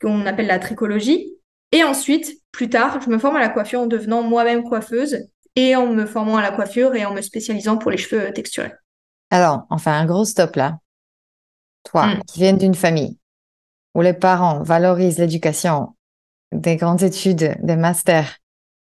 [0.00, 1.34] qu'on appelle la tricologie.
[1.70, 5.76] Et ensuite, plus tard, je me forme à la coiffure en devenant moi-même coiffeuse et
[5.76, 8.72] en me formant à la coiffure et en me spécialisant pour les cheveux texturés.
[9.30, 10.78] Alors, enfin, un gros stop là.
[11.84, 12.22] Toi, mm.
[12.24, 13.18] qui viens d'une famille
[13.94, 15.96] où les parents valorisent l'éducation,
[16.52, 18.38] des grandes études, des masters,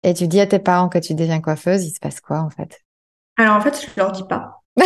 [0.02, 2.50] et tu dis à tes parents que tu deviens coiffeuse, il se passe quoi en
[2.50, 2.80] fait?
[3.36, 4.60] Alors en fait, je leur dis pas.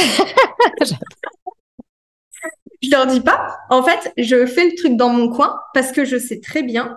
[2.83, 3.57] je leur dis pas.
[3.71, 6.97] En fait, je fais le truc dans mon coin parce que je sais très bien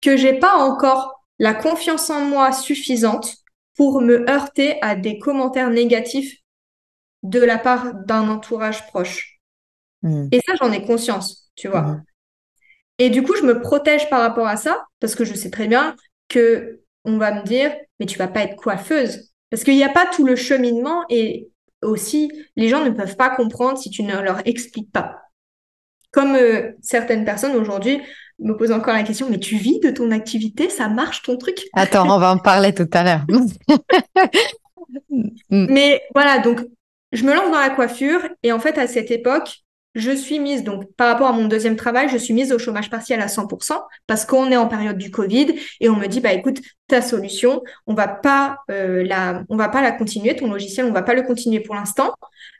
[0.00, 3.36] que j'ai pas encore la confiance en moi suffisante
[3.76, 6.36] pour me heurter à des commentaires négatifs
[7.24, 9.40] de la part d'un entourage proche.
[10.02, 10.28] Hmm.
[10.30, 11.82] Et ça, j'en ai conscience, tu vois.
[11.82, 12.02] Hmm.
[12.98, 15.66] Et du coup, je me protège par rapport à ça parce que je sais très
[15.66, 15.96] bien
[16.28, 19.32] que on va me dire, mais tu vas pas être coiffeuse.
[19.50, 21.48] Parce qu'il n'y a pas tout le cheminement et
[21.82, 25.16] aussi, les gens ne peuvent pas comprendre si tu ne leur expliques pas.
[26.12, 28.00] Comme euh, certaines personnes aujourd'hui
[28.38, 31.66] me posent encore la question, mais tu vis de ton activité, ça marche ton truc?
[31.72, 33.26] Attends, on va en parler tout à l'heure.
[35.50, 36.60] mais voilà, donc
[37.14, 40.64] je me lance dans la coiffure et en fait, à cette époque, je suis mise,
[40.64, 43.80] donc par rapport à mon deuxième travail, je suis mise au chômage partiel à 100%
[44.08, 47.62] parce qu'on est en période du Covid et on me dit, bah écoute, ta solution,
[47.86, 51.22] on va pas euh, la, va pas la continuer, ton logiciel, on va pas le
[51.22, 52.12] continuer pour l'instant,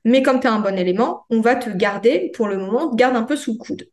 [0.05, 3.17] mais comme tu as un bon élément, on va te garder pour le moment, garde
[3.17, 3.89] un peu sous le coude.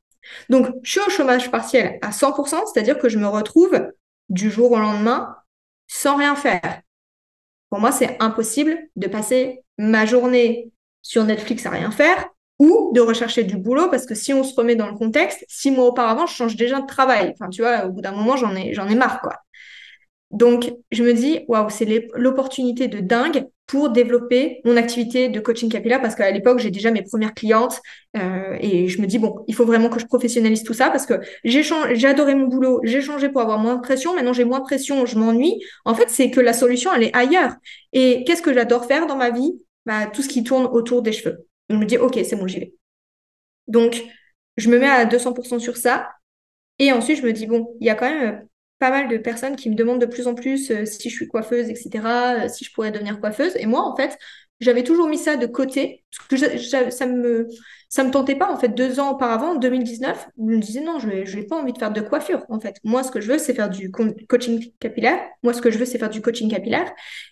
[0.50, 3.90] Donc, je suis au chômage partiel à 100%, c'est-à-dire que je me retrouve
[4.30, 5.36] du jour au lendemain
[5.88, 6.82] sans rien faire.
[7.72, 13.02] Pour moi, c'est impossible de passer ma journée sur Netflix à rien faire ou de
[13.02, 16.28] rechercher du boulot parce que si on se remet dans le contexte, six mois auparavant,
[16.28, 17.34] je change déjà de travail.
[17.34, 19.22] Enfin, tu vois, au bout d'un moment, j'en ai, j'en marre.
[20.30, 25.70] Donc, je me dis, waouh, c'est l'opportunité de dingue pour développer mon activité de coaching
[25.70, 27.82] capillaire parce qu'à l'époque, j'ai déjà mes premières clientes
[28.16, 31.06] euh, et je me dis, bon, il faut vraiment que je professionnalise tout ça parce
[31.06, 34.60] que j'ai adoré mon boulot, j'ai changé pour avoir moins de pression, maintenant j'ai moins
[34.60, 35.62] de pression, je m'ennuie.
[35.84, 37.54] En fait, c'est que la solution, elle est ailleurs.
[37.92, 39.54] Et qu'est-ce que j'adore faire dans ma vie?
[39.86, 41.48] Bah, Tout ce qui tourne autour des cheveux.
[41.70, 42.74] Je me dis, OK, c'est bon, j'y vais.
[43.68, 44.02] Donc,
[44.58, 46.10] je me mets à 200% sur ça.
[46.80, 48.40] Et ensuite, je me dis, bon, il y a quand même euh,
[48.80, 51.28] pas mal de personnes qui me demandent de plus en plus euh, si je suis
[51.28, 53.54] coiffeuse, etc., euh, si je pourrais devenir coiffeuse.
[53.58, 54.18] Et moi, en fait,
[54.60, 57.48] j'avais toujours mis ça de côté, parce que ça me
[57.90, 60.98] ça me tentait pas, en fait, deux ans auparavant, en 2019, je me disais, non,
[60.98, 62.78] je n'ai pas envie de faire de coiffure, en fait.
[62.86, 65.20] Moi, ce que je veux, c'est faire du coaching capillaire.
[65.44, 66.90] Moi, ce que je veux, c'est faire du coaching capillaire.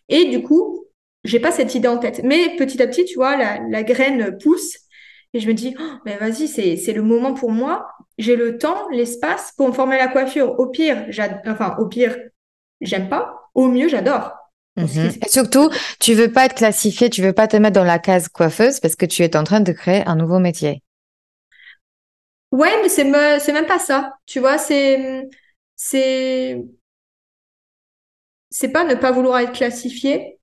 [0.10, 0.79] Et du coup,
[1.24, 2.22] j'ai pas cette idée en tête.
[2.24, 4.78] Mais petit à petit, tu vois, la, graine pousse
[5.34, 7.88] et je me dis, oh, mais vas-y, c'est, le moment pour moi.
[8.18, 10.60] J'ai le temps, l'espace pour me former à la coiffure.
[10.60, 11.06] Au pire,
[11.46, 12.18] enfin, au pire,
[12.82, 13.50] j'aime pas.
[13.54, 14.34] Au mieux, j'adore.
[14.76, 15.12] Mhm.
[15.26, 18.30] Et surtout, tu veux pas être classifié, tu veux pas te mettre dans la case
[18.30, 20.82] coiffeuse parce que tu es en train de créer un nouveau métier.
[22.52, 23.04] Ouais, mais c'est,
[23.40, 24.14] c'est même pas ça.
[24.26, 25.28] Tu vois, c'est,
[25.76, 26.64] c'est,
[28.50, 30.39] c'est pas ne pas vouloir être classifié,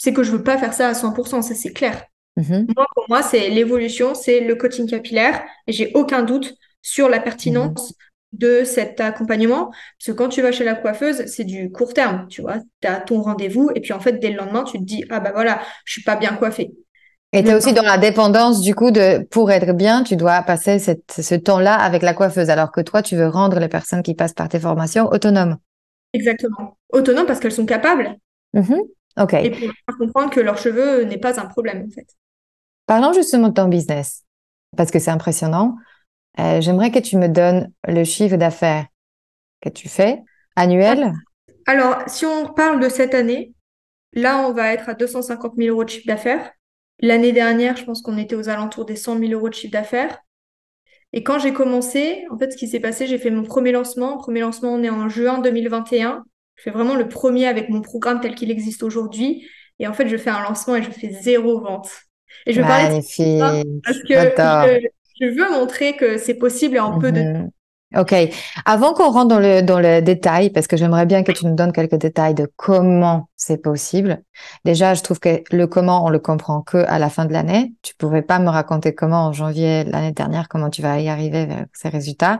[0.00, 2.06] c'est que je veux pas faire ça à 100%, ça c'est clair.
[2.36, 2.68] Mhm.
[2.74, 5.42] Moi, pour moi, c'est l'évolution, c'est le coaching capillaire.
[5.66, 7.92] Et j'ai aucun doute sur la pertinence
[8.32, 9.66] de cet accompagnement.
[9.66, 12.60] Parce que quand tu vas chez la coiffeuse, c'est du court terme, tu vois.
[12.80, 15.20] Tu as ton rendez-vous et puis en fait, dès le lendemain, tu te dis, ah
[15.20, 16.72] bah voilà, je suis pas bien coiffée.
[17.34, 20.40] Et tu es aussi dans la dépendance, du coup, de pour être bien, tu dois
[20.42, 24.14] passer ce temps-là avec la coiffeuse, alors que toi, tu veux rendre les personnes qui
[24.14, 25.58] passent par tes formations autonomes.
[26.14, 26.78] Exactement.
[26.90, 28.16] Autonomes parce qu'elles sont capables.
[28.54, 28.80] Mhm.
[29.18, 29.34] OK.
[29.34, 32.06] Et pour comprendre que leur cheveux n'est pas un problème, en fait.
[32.86, 34.24] Parlons justement de ton business,
[34.76, 35.76] parce que c'est impressionnant.
[36.38, 38.86] Euh, j'aimerais que tu me donnes le chiffre d'affaires
[39.60, 40.22] que tu fais
[40.56, 41.12] annuel.
[41.66, 43.52] Alors, si on parle de cette année,
[44.12, 46.50] là, on va être à 250 000 euros de chiffre d'affaires.
[47.00, 50.18] L'année dernière, je pense qu'on était aux alentours des 100 000 euros de chiffre d'affaires.
[51.12, 54.18] Et quand j'ai commencé, en fait, ce qui s'est passé, j'ai fait mon premier lancement.
[54.18, 56.24] Premier lancement, on est en juin 2021.
[56.60, 59.48] Je fais vraiment le premier avec mon programme tel qu'il existe aujourd'hui.
[59.78, 61.88] Et en fait, je fais un lancement et je fais zéro vente.
[62.44, 62.66] Et je de
[63.82, 64.86] parce que
[65.20, 67.50] je, veux montrer que c'est possible et en peu de mhm.
[67.96, 68.14] Ok.
[68.66, 71.56] Avant qu'on rentre dans le, dans le détail, parce que j'aimerais bien que tu nous
[71.56, 74.22] donnes quelques détails de comment c'est possible.
[74.64, 77.72] Déjà, je trouve que le comment, on le comprend que à la fin de l'année.
[77.82, 81.46] Tu pouvais pas me raconter comment en janvier l'année dernière, comment tu vas y arriver
[81.46, 82.38] vers ces résultats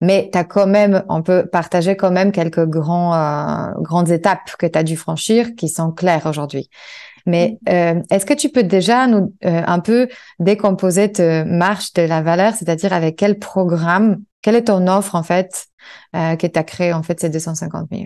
[0.00, 4.56] mais tu as quand même, on peut partager quand même quelques grands, euh, grandes étapes
[4.58, 6.70] que tu as dû franchir qui sont claires aujourd'hui.
[7.26, 10.08] Mais euh, est-ce que tu peux déjà nous euh, un peu
[10.38, 15.22] décomposer te marche de la valeur, c'est-à-dire avec quel programme, quelle est ton offre en
[15.22, 15.66] fait
[16.12, 18.04] que tu as créé en fait ces 250 000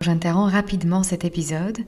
[0.00, 1.78] J'interromps rapidement cet épisode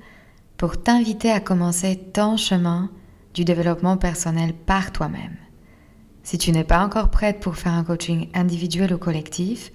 [0.57, 2.91] pour t'inviter à commencer ton chemin
[3.35, 5.37] du développement personnel par toi-même.
[6.23, 9.73] Si tu n'es pas encore prête pour faire un coaching individuel ou collectif,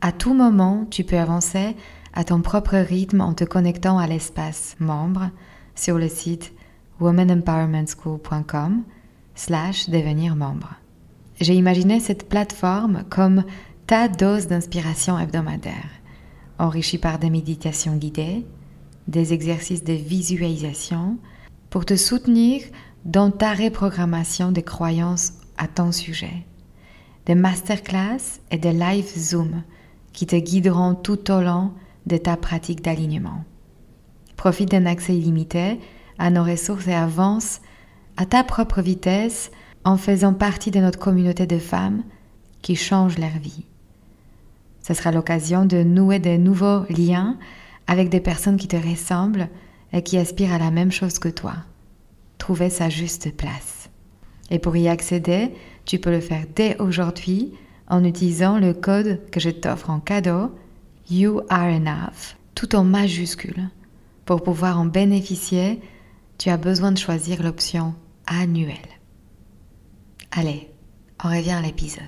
[0.00, 1.74] à tout moment, tu peux avancer
[2.12, 5.30] à ton propre rythme en te connectant à l'espace membre
[5.74, 6.52] sur le site
[7.00, 8.82] womanempowermentschool.com
[9.34, 10.74] slash devenir membre.
[11.40, 13.44] J'ai imaginé cette plateforme comme
[13.86, 15.90] ta dose d'inspiration hebdomadaire,
[16.58, 18.46] enrichie par des méditations guidées,
[19.08, 21.18] des exercices de visualisation,
[21.70, 22.62] pour te soutenir
[23.04, 26.44] dans ta reprogrammation des croyances à ton sujet,
[27.26, 29.62] des masterclass et des live Zoom
[30.12, 31.72] qui te guideront tout au long
[32.06, 33.44] de ta pratique d'alignement.
[34.36, 35.78] Profite d'un accès illimité
[36.18, 37.60] à nos ressources et avance
[38.16, 39.50] à ta propre vitesse
[39.84, 42.02] en faisant partie de notre communauté de femmes
[42.62, 43.64] qui changent leur vie.
[44.82, 47.38] Ce sera l'occasion de nouer de nouveaux liens
[47.86, 49.48] avec des personnes qui te ressemblent
[49.92, 51.54] et qui aspirent à la même chose que toi.
[52.38, 53.88] Trouver sa juste place.
[54.50, 55.52] Et pour y accéder,
[55.84, 57.52] tu peux le faire dès aujourd'hui
[57.88, 60.52] en utilisant le code que je t'offre en cadeau,
[61.10, 63.70] You Are Enough, tout en majuscule.
[64.24, 65.80] Pour pouvoir en bénéficier,
[66.38, 67.94] tu as besoin de choisir l'option
[68.26, 68.76] annuelle.
[70.32, 70.68] Allez,
[71.24, 72.02] on revient à l'épisode.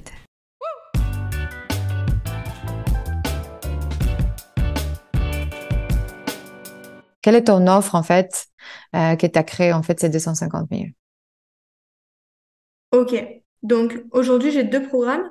[7.23, 8.47] Quelle est ton offre en fait
[8.95, 10.85] euh, que tu as créée en fait ces 250 000
[12.93, 13.15] Ok,
[13.63, 15.31] donc aujourd'hui j'ai deux programmes.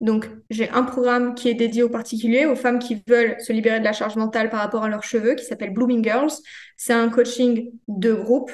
[0.00, 3.80] Donc, j'ai un programme qui est dédié aux particuliers, aux femmes qui veulent se libérer
[3.80, 6.30] de la charge mentale par rapport à leurs cheveux, qui s'appelle Blooming Girls.
[6.76, 8.52] C'est un coaching de groupe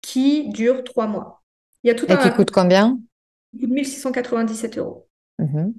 [0.00, 1.42] qui dure trois mois.
[1.82, 2.98] Il y a tout Et qui coûte combien?
[3.52, 5.06] Il coûte 1697 euros.
[5.38, 5.74] Mm-hmm.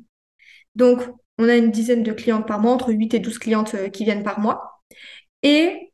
[0.76, 1.02] Donc,
[1.40, 4.04] on a une dizaine de clientes par mois, entre 8 et 12 clientes euh, qui
[4.04, 4.84] viennent par mois.
[5.42, 5.93] Et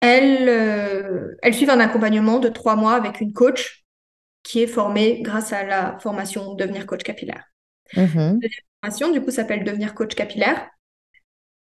[0.00, 3.84] elles, euh, elles suivent un accompagnement de trois mois avec une coach
[4.42, 7.44] qui est formé grâce à la formation Devenir coach capillaire.
[7.94, 8.40] Mm-hmm.
[8.42, 8.48] La
[8.82, 10.68] formation, du coup, s'appelle Devenir coach capillaire.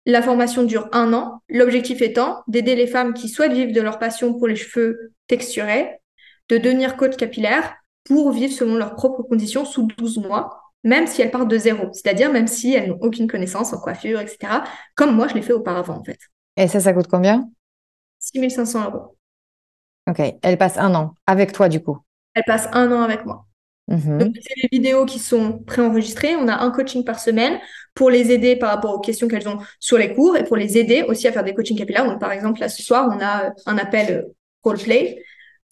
[0.06, 4.00] La formation dure un an, l'objectif étant d'aider les femmes qui souhaitent vivre de leur
[4.00, 6.00] passion pour les cheveux texturés,
[6.50, 11.22] de devenir coach capillaire pour vivre selon leurs propres conditions sous 12 mois, même si
[11.22, 14.64] elles partent de zéro, c'est-à-dire même si elles n'ont aucune connaissance en coiffure, etc.,
[14.96, 16.20] comme moi je l'ai fait auparavant en fait.
[16.58, 17.50] Et ça, ça coûte combien?
[18.24, 19.18] 6500 euros.
[20.10, 23.46] Ok, elle passe un an avec toi du coup elle passe un an avec moi.
[23.88, 24.18] Mhm.
[24.18, 26.36] Donc, c'est des vidéos qui sont préenregistrées.
[26.36, 27.60] On a un coaching par semaine
[27.94, 30.78] pour les aider par rapport aux questions qu'elles ont sur les cours et pour les
[30.78, 32.06] aider aussi à faire des coachings capillaires.
[32.06, 35.22] Donc, par exemple, là, ce soir, on a un appel euh, roleplay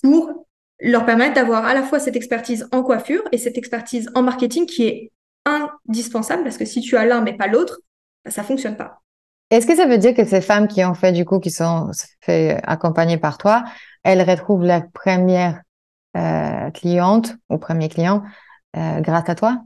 [0.04, 0.46] pour
[0.80, 4.66] leur permettre d'avoir à la fois cette expertise en coiffure et cette expertise en marketing
[4.66, 5.12] qui est
[5.46, 7.80] indispensable parce que si tu as l'un mais pas l'autre,
[8.26, 9.02] bah, ça fonctionne pas.
[9.52, 11.92] Est-ce que ça veut dire que ces femmes qui ont fait du coup, qui sont
[12.22, 13.64] fait accompagner par toi,
[14.04, 15.62] elles retrouvent la première
[16.18, 18.24] euh, cliente ou premier client
[18.78, 19.62] euh, grâce à toi?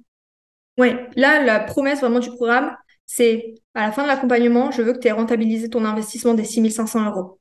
[0.79, 4.93] Oui, là, la promesse vraiment du programme, c'est à la fin de l'accompagnement, je veux
[4.93, 7.39] que tu aies rentabilisé ton investissement des 6500 euros.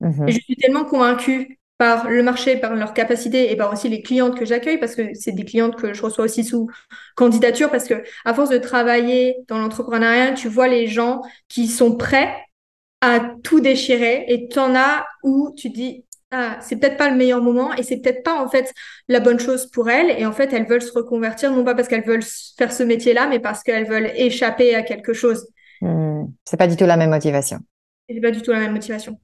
[0.00, 0.28] Mhm.
[0.28, 4.02] Et je suis tellement convaincue par le marché, par leur capacité et par aussi les
[4.02, 6.68] clientes que j'accueille, parce que c'est des clientes que je reçois aussi sous
[7.16, 11.96] candidature, parce que à force de travailler dans l'entrepreneuriat, tu vois les gens qui sont
[11.96, 12.32] prêts
[13.00, 16.04] à tout déchirer et tu en as où tu dis
[16.34, 18.72] ah, c'est peut-être pas le meilleur moment et c'est peut-être pas en fait
[19.08, 21.88] la bonne chose pour elles et en fait elles veulent se reconvertir non pas parce
[21.88, 22.24] qu'elles veulent
[22.56, 25.46] faire ce métier-là mais parce qu'elles veulent échapper à quelque chose.
[25.82, 26.24] Hmm.
[26.46, 27.58] C'est pas du tout la même motivation.
[28.08, 29.18] C'est pas du tout la même motivation.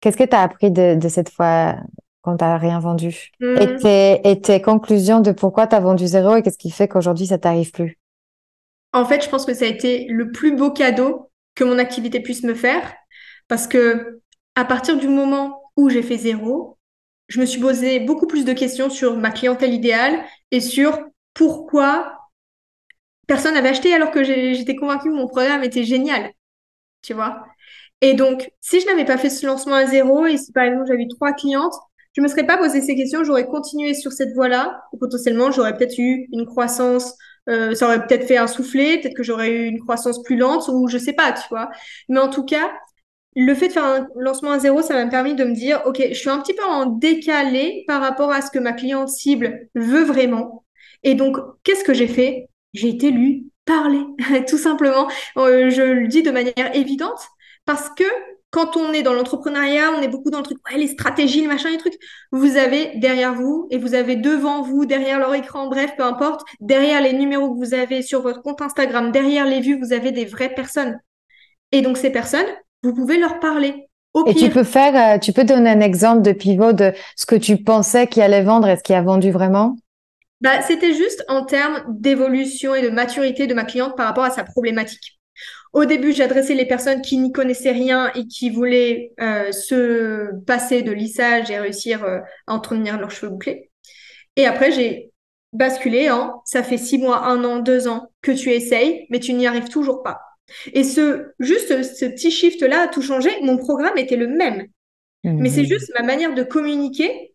[0.00, 1.76] Qu'est-ce que tu as appris de, cette fois
[2.22, 3.30] quand tu n'as rien vendu?
[3.40, 3.56] Hmm.
[3.84, 7.38] et, tes, conclusions de pourquoi tu as vendu zéro et qu'est-ce qui fait qu'aujourd'hui ça
[7.38, 7.98] t'arrive plus?
[8.92, 12.20] En fait, je pense que ça a été le plus beau cadeau que mon activité
[12.20, 12.94] puisse me faire
[13.48, 14.20] parce que
[14.54, 16.78] à partir du moment où j'ai fait zéro,
[17.28, 20.98] je me suis posé beaucoup plus de questions sur ma clientèle idéale et sur
[21.34, 22.18] pourquoi
[23.26, 26.32] personne n'avait acheté alors que j'étais convaincue que mon programme était génial.
[27.02, 27.44] Tu vois?
[28.00, 30.86] Et donc, si je n'avais pas fait ce lancement à zéro et si par exemple
[30.86, 31.74] j'avais eu trois clientes,
[32.16, 34.82] je me serais pas posé ces questions, j'aurais continué sur cette voie-là.
[34.98, 37.14] Potentiellement, j'aurais peut-être eu une croissance,
[37.48, 40.68] euh, ça aurait peut-être fait un soufflet, peut-être que j'aurais eu une croissance plus lente
[40.68, 41.70] ou je sais pas, tu vois.
[42.08, 42.70] Mais en tout cas,
[43.36, 46.02] le fait de faire un lancement à zéro, ça m'a permis de me dire, OK,
[46.08, 49.68] je suis un petit peu en décalé par rapport à ce que ma cliente cible
[49.74, 50.64] veut vraiment.
[51.04, 52.48] Et donc, qu'est-ce que j'ai fait?
[52.74, 54.00] J'ai été lu parler,
[54.48, 55.08] tout simplement.
[55.36, 57.20] Euh, je le dis de manière évidente
[57.68, 58.04] parce que
[58.50, 61.48] quand on est dans l'entrepreneuriat, on est beaucoup dans le truc, ouais, les stratégies, les
[61.48, 61.98] machins, les trucs.
[62.32, 66.40] Vous avez derrière vous et vous avez devant vous, derrière leur écran, bref, peu importe,
[66.60, 70.12] derrière les numéros que vous avez sur votre compte Instagram, derrière les vues, vous avez
[70.12, 70.98] des vraies personnes.
[71.70, 72.46] Et donc, ces personnes,
[72.82, 73.90] vous pouvez leur parler.
[74.26, 77.36] et tu peux faire, euh, tu peux donner un exemple de pivot de ce que
[77.36, 79.76] tu pensais qui allait vendre et ce qui a vendu vraiment?
[80.40, 84.30] Bah, C'était juste en termes d'évolution et de maturité de ma cliente par rapport à
[84.30, 85.17] sa problématique.
[85.72, 90.82] Au début, j'adressais les personnes qui n'y connaissaient rien et qui voulaient euh, se passer
[90.82, 93.70] de lissage et réussir euh, à entretenir leurs cheveux bouclés.
[94.36, 95.10] Et après, j'ai
[95.52, 99.32] basculé en ça fait six mois, un an, deux ans que tu essayes, mais tu
[99.34, 100.20] n'y arrives toujours pas.
[100.72, 103.30] Et ce juste ce petit shift là a tout changé.
[103.42, 104.66] Mon programme était le même,
[105.24, 105.68] mais c'est mhm.
[105.68, 107.34] juste ma manière de communiquer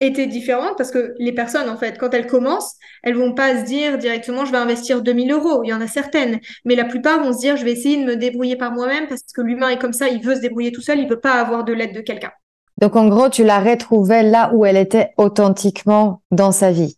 [0.00, 3.64] était différente parce que les personnes, en fait, quand elles commencent, elles vont pas se
[3.64, 5.62] dire directement je vais investir 2000 euros.
[5.62, 8.04] Il y en a certaines, mais la plupart vont se dire je vais essayer de
[8.04, 10.80] me débrouiller par moi-même parce que l'humain est comme ça, il veut se débrouiller tout
[10.80, 12.32] seul, il veut pas avoir de l'aide de quelqu'un.
[12.78, 16.96] Donc en gros, tu la retrouvais là où elle était authentiquement dans sa vie.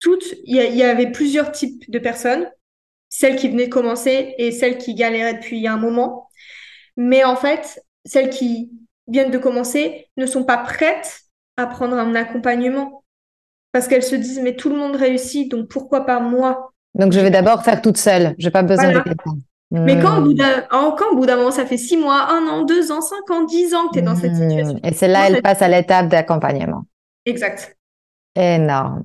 [0.00, 2.50] Toutes, il y, avait plusieurs types de personnes,
[3.10, 6.30] celles qui venaient de commencer et celles qui galéraient depuis un moment.
[6.96, 8.70] Mais en fait, celles qui
[9.08, 11.20] viennent de commencer ne sont pas prêtes
[11.60, 13.04] à prendre un accompagnement.
[13.72, 16.72] Parce qu'elles se disent mais tout le monde réussit donc pourquoi pas moi?
[16.94, 18.34] Donc je vais d'abord faire toute seule.
[18.38, 19.36] J'ai pas besoin de quelqu'un.
[19.72, 23.30] Mais quand au, bout d'un, moment ça fait six mois un an deux ans cinq
[23.30, 24.50] ans dix ans que tu es dans cette hmm.
[24.50, 24.80] situation.
[24.82, 26.86] Et c'est là elle passe à l'étape d'accompagnement.
[27.24, 27.76] Exact.
[28.34, 29.04] Énorme.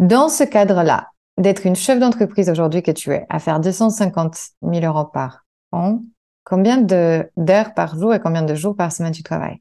[0.00, 4.36] Dans ce cadre là d'être une chef d'entreprise aujourd'hui que tu es à faire 250
[4.62, 6.00] 000 euros par an
[6.44, 9.60] combien de, d'heures par jour et combien de jours par semaine tu travailles?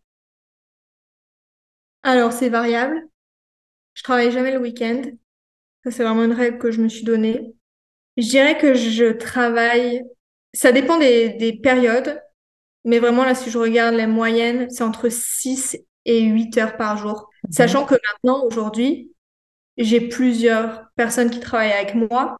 [2.03, 3.07] Alors, c'est variable.
[3.93, 5.01] Je travaille jamais le week-end.
[5.83, 7.53] Ça, c'est vraiment une règle que je me suis donnée.
[8.17, 10.03] Je dirais que je travaille,
[10.53, 12.21] ça dépend des, périodes,
[12.85, 16.97] mais vraiment là, si je regarde les moyennes, c'est entre 6 et 8 heures par
[16.97, 17.29] jour.
[17.43, 17.51] Mhm.
[17.51, 19.11] Sachant que maintenant, aujourd'hui,
[19.77, 22.37] j'ai plusieurs personnes qui travaillent avec moi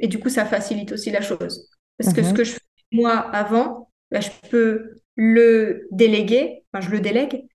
[0.00, 1.70] et du coup, ça facilite aussi la chose.
[1.98, 2.36] Parce que ce mhm.
[2.36, 2.60] que je fais
[2.92, 7.46] moi avant, bah, je peux le déléguer, enfin, je le délègue,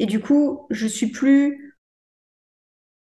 [0.00, 1.76] et du coup, je suis plus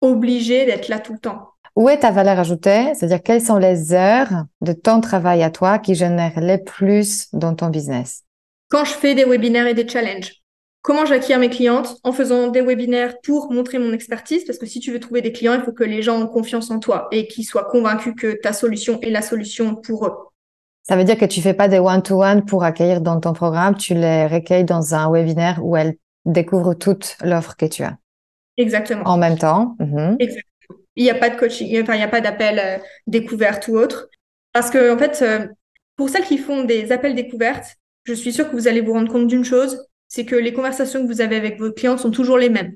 [0.01, 1.47] obligée d'être là tout le temps.
[1.75, 2.93] Où est ta valeur ajoutée?
[2.93, 7.55] C'est-à-dire, quelles sont les heures de ton travail à toi qui génèrent le plus dans
[7.55, 8.23] ton business?
[8.69, 10.33] Quand je fais des webinaires et des challenges.
[10.81, 11.97] Comment j'acquiers mes clientes?
[12.03, 15.31] En faisant des webinaires pour montrer mon expertise, parce que si tu veux trouver des
[15.31, 18.39] clients, il faut que les gens ont confiance en toi et qu'ils soient convaincus que
[18.41, 20.13] ta solution est la solution pour eux.
[20.83, 23.93] Ça veut dire que tu fais pas des one-to-one pour accueillir dans ton programme, tu
[23.93, 25.95] les recueilles dans un webinaire où elles
[26.31, 27.97] découvre toute l'offre que tu as.
[28.57, 29.03] Exactement.
[29.05, 29.75] En même temps.
[29.79, 30.17] Mhm.
[30.19, 30.43] Exactement.
[30.95, 32.77] Il n'y a pas de coaching, enfin, il n'y a pas d'appel euh,
[33.07, 34.09] découverte ou autre.
[34.53, 35.47] Parce que, en fait, euh,
[35.95, 39.11] pour celles qui font des appels découvertes, je suis sûre que vous allez vous rendre
[39.11, 42.37] compte d'une chose, c'est que les conversations que vous avez avec vos clients sont toujours
[42.37, 42.75] les mêmes.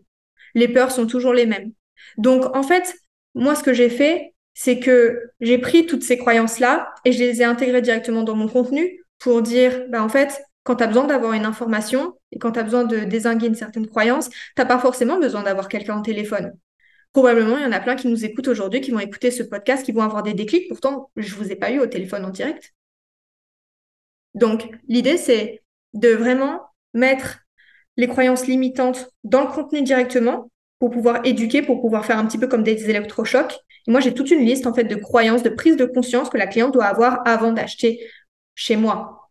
[0.56, 1.72] Les peurs sont toujours les mêmes.
[2.18, 2.96] Donc, en fait,
[3.36, 7.42] moi, ce que j'ai fait, c'est que j'ai pris toutes ces croyances-là et je les
[7.42, 11.06] ai intégrées directement dans mon contenu pour dire, bah, en fait, quand tu as besoin
[11.06, 14.66] d'avoir une information et quand tu as besoin de désinguer une certaine croyance, tu n'as
[14.66, 16.54] pas forcément besoin d'avoir quelqu'un au téléphone.
[17.12, 19.86] Probablement, il y en a plein qui nous écoutent aujourd'hui, qui vont écouter ce podcast,
[19.86, 20.68] qui vont avoir des déclics.
[20.68, 22.74] Pourtant, je ne vous ai pas eu au téléphone en direct.
[24.34, 25.62] Donc, l'idée, c'est
[25.94, 26.62] de vraiment
[26.94, 27.40] mettre
[27.98, 30.50] les croyances limitantes dans le contenu directement
[30.80, 33.60] pour pouvoir éduquer, pour pouvoir faire un petit peu comme des électrochocs.
[33.88, 36.48] Moi, j'ai toute une liste en fait de croyances, de prise de conscience que la
[36.48, 38.00] cliente doit avoir avant d'acheter
[38.56, 39.23] chez moi.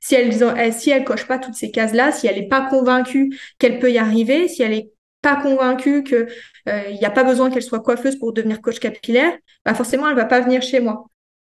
[0.00, 0.32] Si elle,
[0.72, 3.98] si elle coche pas toutes ces cases-là, si elle n'est pas convaincue qu'elle peut y
[3.98, 4.90] arriver, si elle n'est
[5.22, 6.26] pas convaincue qu'il
[6.68, 10.16] euh, n'y a pas besoin qu'elle soit coiffeuse pour devenir coach capillaire, bah forcément, elle
[10.16, 11.06] va pas venir chez moi.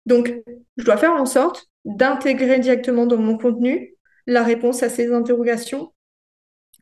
[0.07, 0.35] Donc,
[0.77, 3.95] je dois faire en sorte d'intégrer directement dans mon contenu
[4.27, 5.93] la réponse à ces interrogations.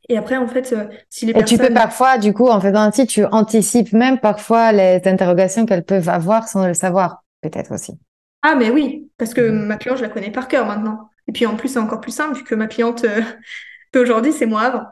[0.08, 2.80] Et après, en fait, euh, si les Et tu peux parfois, du coup, en faisant
[2.80, 7.98] ainsi, tu anticipes même parfois les interrogations qu'elles peuvent avoir sans le savoir, peut-être aussi.
[8.42, 9.66] Ah, mais oui, parce que mmh.
[9.66, 11.10] ma cliente, je la connais par cœur maintenant.
[11.28, 13.20] Et puis en plus, c'est encore plus simple vu que ma cliente euh,
[13.92, 14.86] d'aujourd'hui, c'est moi avant,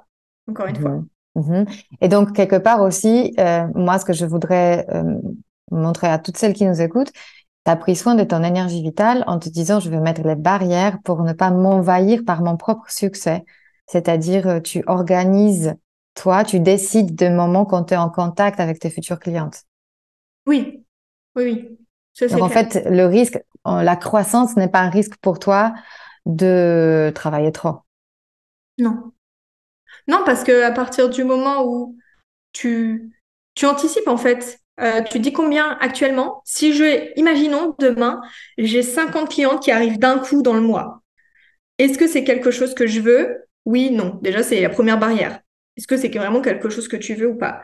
[0.49, 0.91] encore une fois.
[0.91, 1.09] Mhm.
[1.35, 1.67] Mhm.
[2.01, 5.19] Et donc, quelque part aussi, euh, moi, ce que je voudrais euh,
[5.71, 9.25] montrer à toutes celles qui nous écoutent, tu as pris soin de ton énergie vitale
[9.27, 12.91] en te disant, je vais mettre les barrières pour ne pas m'envahir par mon propre
[12.91, 13.45] succès.
[13.87, 15.75] C'est-à-dire, tu organises,
[16.15, 19.65] toi, tu décides de moments quand tu es en contact avec tes futures clientes.
[20.47, 20.85] Oui,
[21.35, 21.43] oui,
[22.21, 22.29] oui.
[22.31, 25.75] Donc, en fait, le risque, la croissance n'est pas un risque pour toi
[26.27, 27.81] de travailler trop.
[28.79, 29.13] Non.
[30.09, 31.97] Non, parce que à partir du moment où
[32.53, 33.13] tu,
[33.55, 38.21] tu anticipes, en fait, euh, tu dis combien actuellement, si je, imaginons demain,
[38.59, 41.03] j'ai 50 clientes qui arrivent d'un coup dans le mois.
[41.79, 43.47] Est-ce que c'est quelque chose que je veux?
[43.65, 44.19] Oui, non.
[44.23, 45.41] Déjà, c'est la première barrière.
[45.77, 47.63] Est-ce que c'est vraiment quelque chose que tu veux ou pas?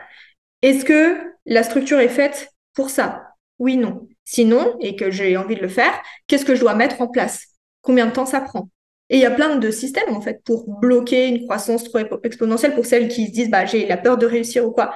[0.61, 3.23] Est-ce que la structure est faite pour ça?
[3.59, 4.07] Oui, non.
[4.25, 5.93] Sinon, et que j'ai envie de le faire,
[6.27, 7.47] qu'est-ce que je dois mettre en place?
[7.83, 8.69] Combien de temps ça prend.
[9.09, 12.73] Et il y a plein de systèmes en fait pour bloquer une croissance trop exponentielle
[12.73, 14.95] pour celles qui se disent bah j'ai la peur de réussir ou quoi.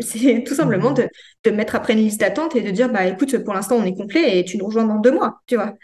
[0.00, 1.08] C'est tout simplement mmh.
[1.44, 3.96] de, mettre après une liste d'attente et de dire bah écoute pour l'instant on est
[3.96, 5.74] complet et tu nous rejoins dans deux mois, tu vois.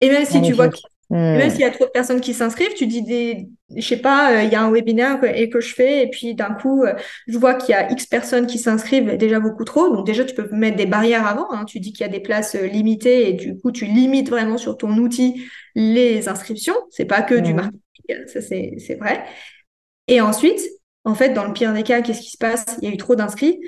[0.00, 0.70] Et même si tu vois
[1.10, 1.50] même hmm.
[1.50, 4.42] s'il y a trop de personnes qui s'inscrivent, tu dis des, je sais pas, euh,
[4.42, 6.94] il y a un webinaire et que je fais et puis d'un coup, euh,
[7.26, 9.94] je vois qu'il y a X personnes qui s'inscrivent, déjà beaucoup trop.
[9.94, 11.50] Donc déjà, tu peux mettre des barrières avant.
[11.50, 11.64] Hein.
[11.64, 14.58] Tu dis qu'il y a des places euh, limitées et du coup, tu limites vraiment
[14.58, 16.76] sur ton outil les inscriptions.
[16.90, 17.56] C'est pas que du hmm.
[17.56, 19.24] marketing, ça c'est c'est vrai.
[20.08, 20.60] Et ensuite,
[21.04, 22.66] en fait, dans le pire des cas, qu'est-ce qui se passe?
[22.82, 23.60] Il y a eu trop d'inscrits.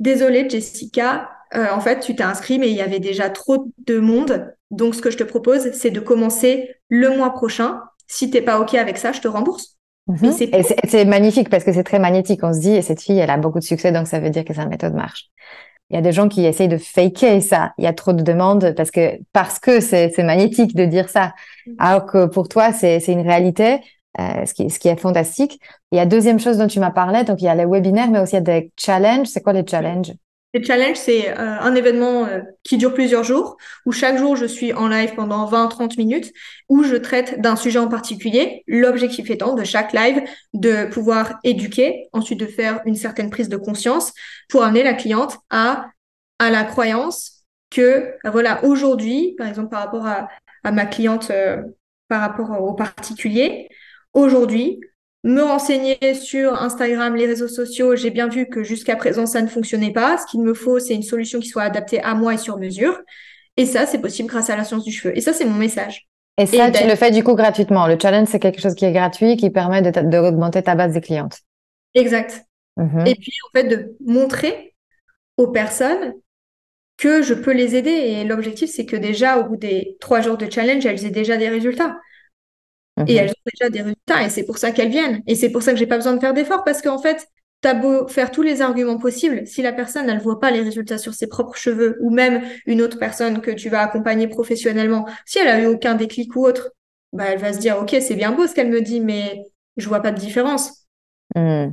[0.00, 1.30] Désolée, Jessica.
[1.54, 5.00] En fait, tu t'es inscrit, mais il y avait déjà trop de monde donc, ce
[5.00, 7.80] que je te propose, c'est de commencer le mois prochain.
[8.08, 9.76] Si t'es pas OK avec ça, je te rembourse.
[10.08, 10.32] Mhm.
[10.86, 12.40] C'est magnifique parce que c'est très magnétique.
[12.42, 14.52] On se dit, cette fille, elle a beaucoup de succès, donc ça veut dire que
[14.52, 15.30] sa méthode marche.
[15.90, 17.72] Il y a des gens qui essayent de faker ça.
[17.78, 21.34] Il y a trop de demandes parce que parce que c'est magnétique de dire ça,
[21.66, 21.76] mhm.
[21.78, 23.80] alors que pour toi c'est une réalité,
[24.18, 25.60] euh, ce qui ce qui est fantastique.
[25.92, 28.10] Il y a deuxième chose dont tu m'as parlé, donc il y a les webinaires,
[28.10, 29.28] mais aussi il y a des challenges.
[29.28, 30.12] C'est quoi les challenges?
[30.54, 34.46] Les challenges, c'est euh, un événement euh, qui dure plusieurs jours, où chaque jour je
[34.46, 36.32] suis en live pendant 20-30 minutes,
[36.68, 38.62] où je traite d'un sujet en particulier.
[38.68, 43.56] L'objectif étant de chaque live de pouvoir éduquer, ensuite de faire une certaine prise de
[43.56, 44.12] conscience
[44.48, 45.90] pour amener la cliente à,
[46.38, 50.28] la croyance que, voilà, aujourd'hui, par exemple par rapport à,
[50.62, 51.62] à ma cliente, euh,
[52.06, 53.68] par rapport au particulier,
[54.12, 54.78] aujourd'hui,
[55.24, 57.96] me renseigner sur Instagram, les réseaux sociaux.
[57.96, 60.18] J'ai bien vu que jusqu'à présent, ça ne fonctionnait pas.
[60.18, 63.00] Ce qu'il me faut, c'est une solution qui soit adaptée à moi et sur mesure.
[63.56, 65.16] Et ça, c'est possible grâce à la science du cheveu.
[65.16, 66.06] Et ça, c'est mon message.
[66.36, 67.86] Et ça, tu le fais du coup gratuitement.
[67.86, 71.00] Le challenge, c'est quelque chose qui est gratuit, qui permet de, de ta base des
[71.00, 71.40] clientes.
[71.94, 72.44] Exact.
[72.76, 73.06] Mhm.
[73.06, 74.74] Et puis, en fait, de montrer
[75.36, 76.12] aux personnes
[76.96, 77.90] que je peux les aider.
[77.90, 81.36] Et l'objectif, c'est que déjà, au bout des trois jours de challenge, elles aient déjà
[81.36, 81.96] des résultats.
[83.06, 85.20] Et elles ont déjà des résultats et c'est pour ça qu'elles viennent.
[85.26, 87.26] Et c'est pour ça que j'ai pas besoin de faire d'efforts parce qu'en fait,
[87.60, 90.98] t'as beau faire tous les arguments possibles, si la personne elle voit pas les résultats
[90.98, 95.38] sur ses propres cheveux ou même une autre personne que tu vas accompagner professionnellement, si
[95.38, 96.72] elle a eu aucun déclic ou autre,
[97.12, 99.42] bah elle va se dire ok c'est bien beau ce qu'elle me dit mais
[99.78, 100.86] je vois pas de différence.
[101.34, 101.70] Hmm.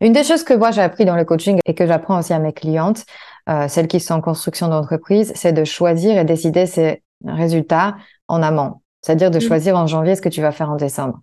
[0.00, 2.38] Une des choses que moi j'ai appris dans le coaching et que j'apprends aussi à
[2.38, 3.04] mes clientes,
[3.48, 7.96] euh, celles qui sont en construction d'entreprise, c'est de choisir et décider ses résultats
[8.28, 8.80] en amont.
[9.04, 9.42] C'est-à-dire de mm.
[9.42, 11.20] choisir en janvier ce que tu vas faire en décembre.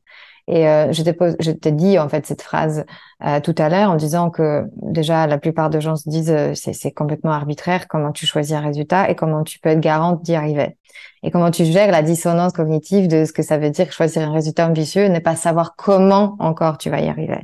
[0.48, 2.86] Et euh, je t'ai dit en fait cette phrase
[3.24, 6.54] euh, tout à l'heure en disant que déjà la plupart de gens se disent euh,
[6.54, 10.36] c'est complètement arbitraire comment tu choisis un résultat et comment tu peux être garante d'y
[10.36, 10.78] arriver.
[11.24, 14.34] Et comment tu gères la dissonance cognitive de ce que ça veut dire choisir un
[14.34, 17.40] résultat ambitieux, ne pas savoir comment encore tu vas y arriver.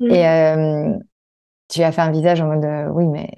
[0.00, 0.10] Mm.
[0.10, 0.92] Et euh,
[1.68, 3.30] tu as fait un visage en mode oui mais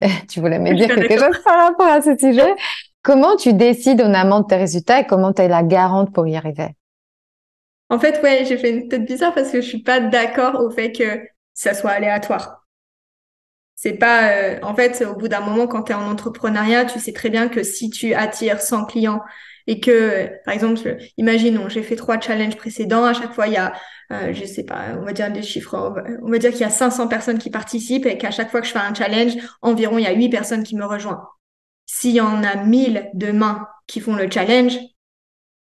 [0.28, 2.54] tu voulais me dire quelque chose par rapport à ce sujet.
[3.02, 6.26] Comment tu décides en amont de tes résultats et comment tu es la garante pour
[6.28, 6.68] y arriver?
[7.90, 10.70] En fait, ouais, j'ai fait une tête bizarre parce que je suis pas d'accord au
[10.70, 11.20] fait que
[11.52, 12.64] ça soit aléatoire.
[13.74, 17.00] C'est pas, euh, en fait, au bout d'un moment, quand tu es en entrepreneuriat, tu
[17.00, 19.20] sais très bien que si tu attires 100 clients
[19.66, 23.56] et que, par exemple, imaginons, j'ai fait trois challenges précédents, à chaque fois, il y
[23.56, 23.72] a,
[24.12, 25.76] euh, je sais pas, on va dire des chiffres,
[26.22, 28.66] on va, dire qu'il y a 500 personnes qui participent et qu'à chaque fois que
[28.68, 31.20] je fais un challenge, environ, il y a 8 personnes qui me rejoignent.
[31.94, 34.78] S'il y en a 1000 demain qui font le challenge,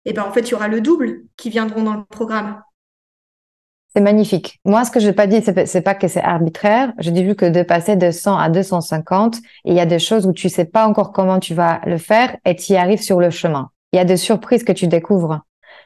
[0.05, 2.63] eh ben en fait, il y aura le double qui viendront dans le programme.
[3.93, 4.59] C'est magnifique.
[4.65, 6.93] Moi, ce que je n'ai pas dit, c'est pas que c'est arbitraire.
[6.97, 10.33] J'ai dit que de passer de 100 à 250, il y a des choses où
[10.33, 13.29] tu sais pas encore comment tu vas le faire et tu y arrives sur le
[13.29, 13.69] chemin.
[13.93, 15.41] Il y a des surprises que tu découvres.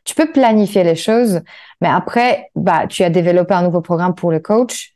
[0.05, 1.41] Tu peux planifier les choses,
[1.81, 4.95] mais après, bah, tu as développé un nouveau programme pour le coach.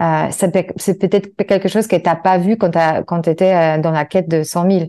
[0.00, 0.50] Euh, c'est
[0.98, 2.72] peut-être quelque chose que tu n'as pas vu quand,
[3.06, 4.84] quand tu étais euh, dans la quête de 100 000.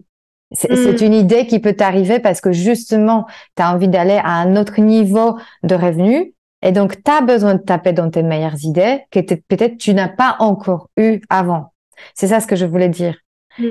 [0.52, 1.06] C'est mm.
[1.06, 3.26] une idée qui peut t'arriver parce que justement,
[3.56, 7.56] tu as envie d'aller à un autre niveau de revenu et donc tu as besoin
[7.56, 11.74] de taper dans tes meilleures idées que peut-être tu n'as pas encore eu avant.
[12.14, 13.18] C'est ça ce que je voulais dire.
[13.60, 13.70] Mm.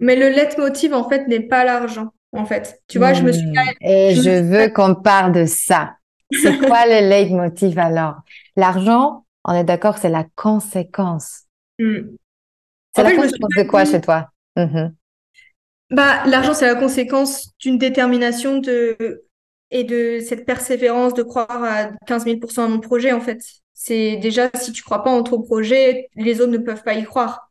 [0.00, 2.82] Mais, le leitmotiv, en fait, n'est pas l'argent, en fait.
[2.88, 3.46] Tu vois, je me suis...
[3.46, 3.56] Mm.
[3.80, 5.94] Et je veux qu'on parle de ça.
[6.32, 8.16] C'est quoi le leitmotiv alors?
[8.56, 11.42] L'argent, on est d'accord, c'est la conséquence.
[11.78, 12.16] Hmm.
[12.94, 14.30] C'est la conséquence de quoi chez toi?
[14.56, 14.92] Mm-hmm.
[15.90, 19.24] bah, L'argent, c'est la conséquence d'une détermination de...
[19.70, 23.40] et de cette persévérance de croire à 15 000% à mon projet, en fait.
[23.72, 27.04] C'est déjà, si tu crois pas en ton projet, les autres ne peuvent pas y
[27.04, 27.50] croire.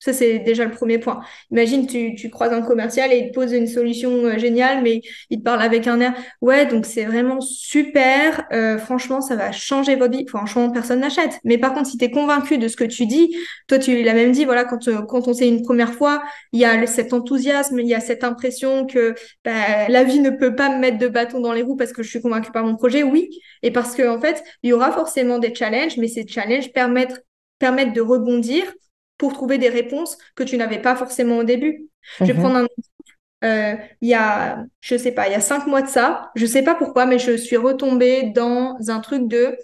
[0.00, 1.20] Ça, c'est déjà le premier point.
[1.50, 5.02] Imagine, tu, tu croises un commercial et il te pose une solution euh, géniale, mais
[5.28, 6.14] il te parle avec un air.
[6.40, 8.46] Ouais, donc c'est vraiment super.
[8.52, 10.26] Euh, franchement, ça va changer votre vie.
[10.26, 11.38] Franchement, personne n'achète.
[11.44, 13.36] Mais par contre, si tu es convaincu de ce que tu dis,
[13.68, 16.22] toi, tu l'as même dit, voilà, quand, euh, quand on sait une première fois,
[16.52, 20.30] il y a cet enthousiasme, il y a cette impression que bah, la vie ne
[20.30, 22.64] peut pas me mettre de bâton dans les roues parce que je suis convaincue par
[22.64, 23.02] mon projet.
[23.02, 23.28] Oui.
[23.62, 27.22] Et parce que, en fait, il y aura forcément des challenges, mais ces challenges permettent,
[27.58, 28.64] permettent de rebondir
[29.20, 31.88] pour trouver des réponses que tu n'avais pas forcément au début.
[32.18, 32.40] Je vais mhm.
[32.40, 32.66] prendre un
[33.42, 36.44] euh, il y a, je sais pas, il y a cinq mois de ça, je
[36.44, 39.56] sais pas pourquoi, mais je suis retombée dans un truc de,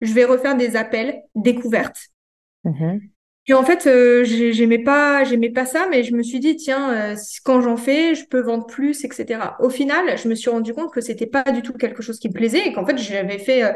[0.00, 2.08] je vais refaire des appels découvertes.
[2.64, 3.00] Mhm.
[3.46, 6.56] Et en fait, euh, j'ai- j'aimais pas, j'aimais pas ça, mais je me suis dit,
[6.56, 9.56] tiens, euh, quand j'en fais, je peux vendre plus, etc.
[9.60, 12.28] Au final, je me suis rendu compte que c'était pas du tout quelque chose qui
[12.28, 13.72] me plaisait et qu'en fait, j'avais fait euh,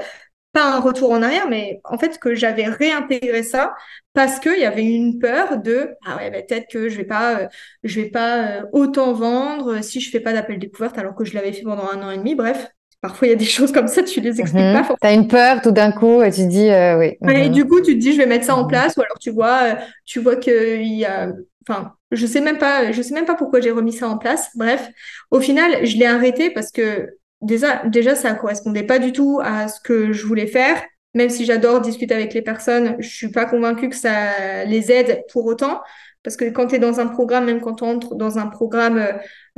[0.54, 3.74] pas un retour en arrière, mais en fait que j'avais réintégré ça
[4.14, 7.40] parce qu'il y avait une peur de ah ouais, bah, peut-être que je vais pas,
[7.40, 7.48] euh,
[7.84, 11.34] je vais pas euh, autant vendre si je fais pas d'appel découverte alors que je
[11.34, 12.34] l'avais fait pendant un an et demi.
[12.36, 12.68] Bref,
[13.02, 14.84] parfois il y a des choses comme ça, tu les expliques pas Mhm.
[14.84, 14.98] forcément.
[15.00, 17.16] T'as une peur tout d'un coup et tu dis euh, oui.
[17.28, 17.50] Et Mhm.
[17.50, 18.66] du coup, tu te dis, je vais mettre ça en Mhm.
[18.66, 21.32] place, ou alors tu vois, tu vois qu'il y a,
[21.66, 24.50] enfin, je sais même pas, je sais même pas pourquoi j'ai remis ça en place.
[24.56, 24.88] Bref,
[25.30, 27.08] au final, je l'ai arrêté parce que
[27.44, 30.82] déjà, déjà, ça correspondait pas du tout à ce que je voulais faire.
[31.14, 35.22] Même si j'adore discuter avec les personnes, je suis pas convaincue que ça les aide
[35.32, 35.80] pour autant.
[36.24, 38.98] Parce que quand tu es dans un programme, même quand on entre dans un programme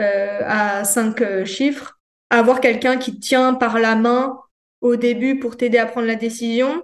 [0.01, 4.39] euh, à cinq euh, chiffres, avoir quelqu'un qui tient par la main
[4.80, 6.82] au début pour t'aider à prendre la décision,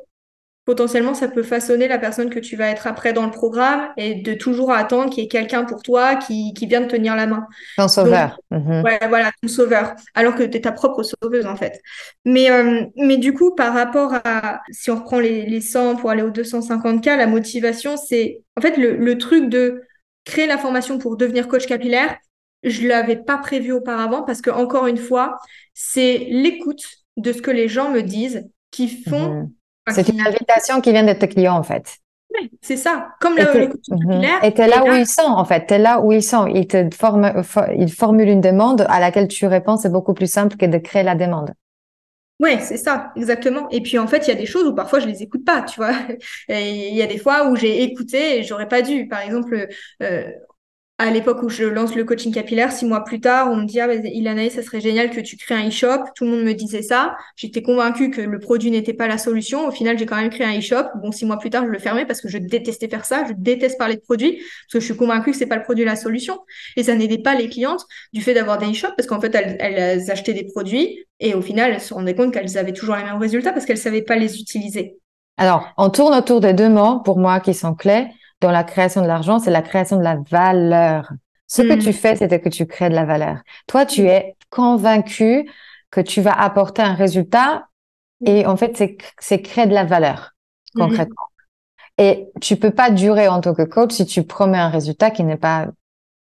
[0.64, 4.16] potentiellement ça peut façonner la personne que tu vas être après dans le programme et
[4.16, 7.26] de toujours attendre qu'il y ait quelqu'un pour toi qui, qui vient te tenir la
[7.26, 7.46] main.
[7.76, 8.38] Ton sauveur.
[8.50, 8.82] Mhm.
[8.84, 11.80] Ouais, voilà, ton sauveur, alors que tu es ta propre sauveuse en fait.
[12.24, 16.10] Mais, euh, mais du coup, par rapport à, si on reprend les, les 100 pour
[16.10, 19.82] aller aux 250K, la motivation, c'est en fait le, le truc de
[20.24, 22.16] créer la formation pour devenir coach capillaire.
[22.62, 25.38] Je l'avais pas prévu auparavant parce que, encore une fois,
[25.74, 26.84] c'est l'écoute
[27.16, 29.34] de ce que les gens me disent qui font.
[29.34, 29.52] Mhm.
[29.90, 31.98] C'est une invitation qui vient de tes clients en fait.
[32.30, 33.14] Ouais, c'est ça.
[33.20, 34.24] Comme Et le, t'es le coaching Mhm.
[34.42, 35.66] Et là et où là- ils sont en fait.
[35.66, 36.46] T'es là où ils sont.
[36.46, 39.76] Ils te forment, fo- ils formulent une demande à laquelle tu réponds.
[39.76, 41.52] C'est beaucoup plus simple que de créer la demande.
[42.40, 43.68] Ouais, c'est ça, exactement.
[43.70, 45.62] Et puis en fait, il y a des choses où parfois je les écoute pas,
[45.62, 45.92] tu vois.
[46.48, 49.06] Et il y a des fois où j'ai écouté et j'aurais pas dû.
[49.06, 49.68] Par exemple,
[50.02, 50.24] euh,
[50.98, 53.80] à l'époque où je lance le coaching capillaire, six mois plus tard, on me dit,
[53.80, 56.04] ah, Ilanaï, ça serait génial que tu crées un e-shop.
[56.14, 57.16] Tout le monde me disait ça.
[57.34, 59.66] J'étais convaincue que le produit n'était pas la solution.
[59.66, 60.84] Au final, j'ai quand même créé un e-shop.
[61.02, 63.24] Bon, six mois plus tard, je le fermais parce que je détestais faire ça.
[63.26, 65.84] Je déteste parler de produits parce que je suis convaincue que c'est pas le produit
[65.84, 66.38] la solution.
[66.76, 69.56] Et ça n'aidait pas les clientes du fait d'avoir des e-shops parce qu'en fait, elles,
[69.58, 73.04] elles achetaient des produits et au final, elles se rendaient compte qu'elles avaient toujours les
[73.04, 74.98] mêmes résultats parce qu'elles savaient pas les utiliser.
[75.36, 78.06] Alors, on tourne autour de deux mots pour moi qui sont clés
[78.42, 79.38] dans la création de l'argent.
[79.38, 81.10] C'est la création de la valeur.
[81.46, 81.78] Ce que Mm.
[81.78, 83.38] tu fais, c'est que tu crées de la valeur.
[83.66, 85.48] Toi, tu es convaincu
[85.90, 87.68] que tu vas apporter un résultat
[88.26, 88.76] et en fait,
[89.20, 90.32] c'est, créer de la valeur
[90.74, 90.82] Mhm.
[90.88, 91.26] concrètement.
[91.98, 95.24] Et tu peux pas durer en tant que coach si tu promets un résultat qui
[95.24, 95.66] n'est pas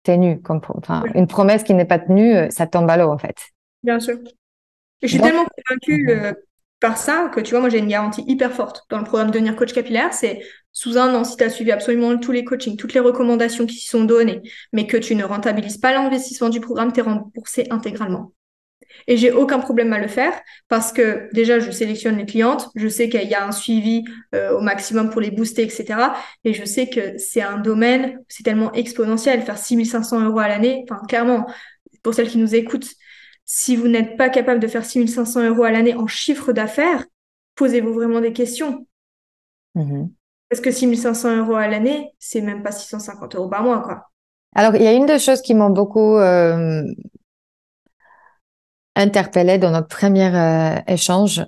[0.02, 0.40] tenu.
[0.40, 3.36] Comme, enfin, une promesse qui n'est pas tenue, euh, ça tombe à l'eau en fait.
[3.82, 4.16] Bien sûr.
[5.02, 6.32] Je suis Donc- tellement convaincue euh,
[6.80, 9.56] par ça que tu vois, moi j'ai une garantie hyper forte dans le programme Devenir
[9.56, 10.12] coach capillaire.
[10.12, 10.40] C'est
[10.72, 13.74] sous un an, si tu as suivi absolument tous les coachings, toutes les recommandations qui
[13.74, 17.66] s'y sont données, mais que tu ne rentabilises pas l'investissement du programme, tu es remboursé
[17.70, 18.32] intégralement.
[19.06, 20.32] Et j'ai aucun problème à le faire
[20.68, 24.04] parce que déjà, je sélectionne les clientes, je sais qu'il y a un suivi
[24.34, 26.12] euh, au maximum pour les booster, etc.
[26.44, 30.84] Et je sais que c'est un domaine, c'est tellement exponentiel, faire 6500 euros à l'année,
[30.88, 31.46] enfin clairement,
[32.02, 32.88] pour celles qui nous écoutent,
[33.51, 37.07] si vous n'êtes pas capable de faire 6500 euros à l'année en chiffre d'affaires,
[37.55, 38.86] posez-vous vraiment des questions.
[39.74, 40.12] Mhm.
[40.51, 44.11] Parce que 6500 euros à l'année, c'est même pas 650 euros par mois, quoi.
[44.55, 46.82] Alors, il y a une des choses qui m'ont beaucoup euh,
[48.96, 51.42] interpellée dans notre premier euh, échange.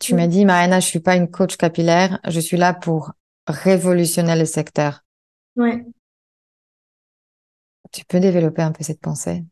[0.00, 0.16] Tu Mm.
[0.16, 3.12] m'as dit, Mariana, je suis pas une coach capillaire, je suis là pour
[3.46, 5.04] révolutionner le secteur.
[5.56, 5.84] Ouais.
[7.92, 9.44] Tu peux développer un peu cette pensée?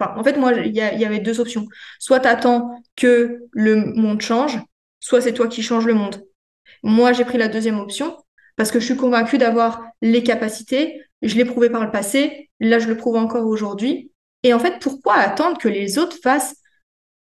[0.00, 1.66] En fait, moi, il y, avait deux options.
[1.98, 4.58] Soit tu attends que le monde change,
[5.00, 6.22] soit c'est toi qui changes le monde.
[6.82, 8.16] Moi, j'ai pris la deuxième option
[8.56, 11.02] parce que je suis convaincue d'avoir les capacités.
[11.22, 12.50] Je l'ai prouvé par le passé.
[12.60, 14.12] Là, je le prouve encore aujourd'hui.
[14.42, 16.56] Et en fait, pourquoi attendre que les autres fassent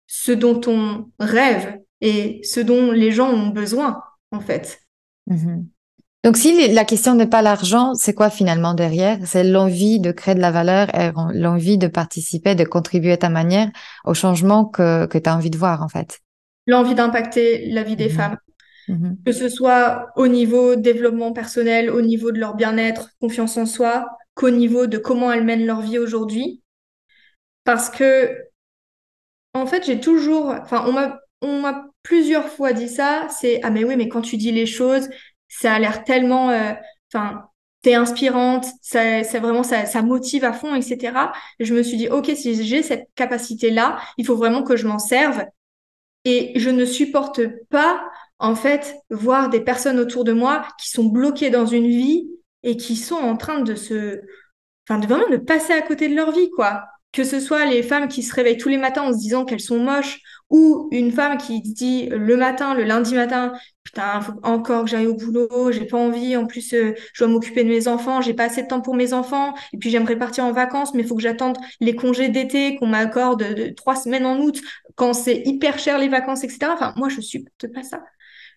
[0.07, 4.01] ce dont on rêve et ce dont les gens ont besoin,
[4.31, 4.81] en fait?
[5.27, 5.67] Mhm.
[6.25, 9.17] Donc, si la question n'est pas l'argent, c'est quoi finalement derrière?
[9.25, 13.29] C'est l'envie de créer de la valeur et l'envie de participer, de contribuer à ta
[13.29, 13.69] manière
[14.03, 16.19] au changement que, que tu as envie de voir, en fait.
[16.67, 18.15] L'envie d'impacter la vie des Mhm.
[18.15, 18.37] femmes.
[18.89, 19.17] Mhm.
[19.23, 24.07] que ce soit au niveau développement personnel, au niveau de leur bien-être, confiance en soi,
[24.33, 26.63] qu'au niveau de comment elles mènent leur vie aujourd'hui.
[27.63, 28.35] Parce que,
[29.53, 33.69] en fait, j'ai toujours, enfin, on m'a, on m'a plusieurs fois dit ça, c'est, ah
[33.69, 35.09] mais oui, mais quand tu dis les choses,
[35.49, 36.73] ça a l'air tellement, euh,
[37.13, 37.49] enfin,
[37.81, 41.33] t'es inspirante, ça, ça vraiment, ça, ça motive à fond, etc.
[41.59, 44.87] Et je me suis dit, ok, si j'ai cette capacité-là, il faut vraiment que je
[44.87, 45.43] m'en serve.
[46.25, 48.03] Et je ne supporte pas,
[48.39, 52.29] en fait, voir des personnes autour de moi qui sont bloquées dans une vie
[52.63, 54.21] et qui sont en train de se,
[54.87, 56.83] enfin, de vraiment de passer à côté de leur vie, quoi.
[57.11, 59.59] Que ce soit les femmes qui se réveillent tous les matins en se disant qu'elles
[59.61, 60.19] sont moches,
[60.49, 65.07] ou une femme qui dit le matin, le lundi matin, putain, faut encore que j'aille
[65.07, 68.33] au boulot, j'ai pas envie, en plus, euh, je dois m'occuper de mes enfants, j'ai
[68.33, 71.15] pas assez de temps pour mes enfants, et puis j'aimerais partir en vacances, mais faut
[71.15, 74.59] que j'attende les congés d'été qu'on m'accorde de trois semaines en août,
[74.95, 76.73] quand c'est hyper cher les vacances, etc.
[76.73, 78.01] Enfin, moi, je supporte pas ça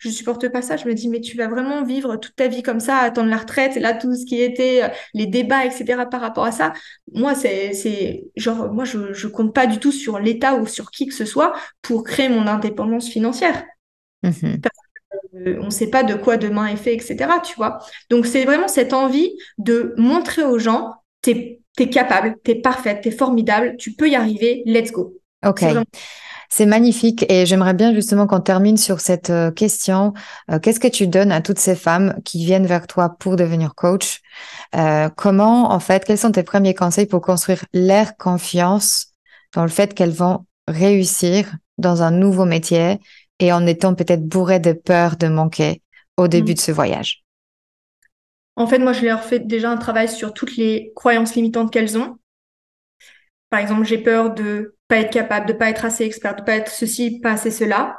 [0.03, 0.77] je supporte pas ça.
[0.77, 3.37] Je me dis, mais tu vas vraiment vivre toute ta vie comme ça, attendre la
[3.37, 6.07] retraite, et là, tout ce qui était euh, les débats, etc.
[6.11, 6.73] par rapport à ça.
[7.13, 10.91] Moi, c'est, c'est, genre, moi, je, je compte pas du tout sur l'État ou sur
[10.91, 13.63] qui que ce soit pour créer mon indépendance financière.
[14.25, 14.61] Mm-hmm.
[15.35, 17.17] Euh, on ne sait pas de quoi demain est fait, etc.
[17.45, 17.79] Tu vois.
[18.11, 23.13] Donc, c'est vraiment cette envie de montrer aux gens, t'es, es capable, t'es parfaite, t'es
[23.13, 25.17] formidable, tu peux y arriver, let's go.
[25.47, 25.63] Ok.
[26.55, 30.13] C'est magnifique et j'aimerais bien justement qu'on termine sur cette euh, question.
[30.51, 33.75] Euh, qu'est-ce que tu donnes à toutes ces femmes qui viennent vers toi pour devenir
[33.75, 34.21] coach?
[34.75, 39.15] Euh, Comment, en fait, quels sont tes premiers conseils pour construire leur confiance
[39.55, 43.01] dans le fait qu'elles vont réussir dans un nouveau métier
[43.39, 45.81] et en étant peut-être bourrées de peur de manquer
[46.19, 46.57] au début mmh.
[46.57, 47.25] de ce voyage?
[48.57, 51.97] En fait, moi, je leur fais déjà un travail sur toutes les croyances limitantes qu'elles
[51.97, 52.19] ont.
[53.49, 56.71] Par exemple, j'ai peur de être capable, de pas être assez expert, de pas être
[56.71, 57.99] ceci, pas assez cela.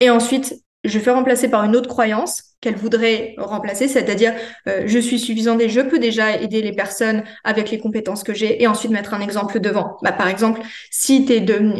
[0.00, 0.54] Et ensuite,
[0.84, 4.34] je fais remplacer par une autre croyance qu'elle voudrait remplacer, c'est-à-dire
[4.68, 8.34] euh, je suis suffisante et je peux déjà aider les personnes avec les compétences que
[8.34, 9.96] j'ai et ensuite mettre un exemple devant.
[10.02, 10.60] Bah, par exemple,
[10.90, 11.26] si,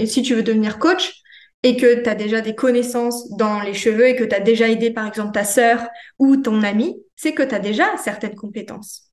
[0.06, 1.22] si tu veux devenir coach
[1.62, 4.68] et que tu as déjà des connaissances dans les cheveux et que tu as déjà
[4.68, 5.88] aidé par exemple ta sœur
[6.18, 9.11] ou ton ami, c'est que tu as déjà certaines compétences.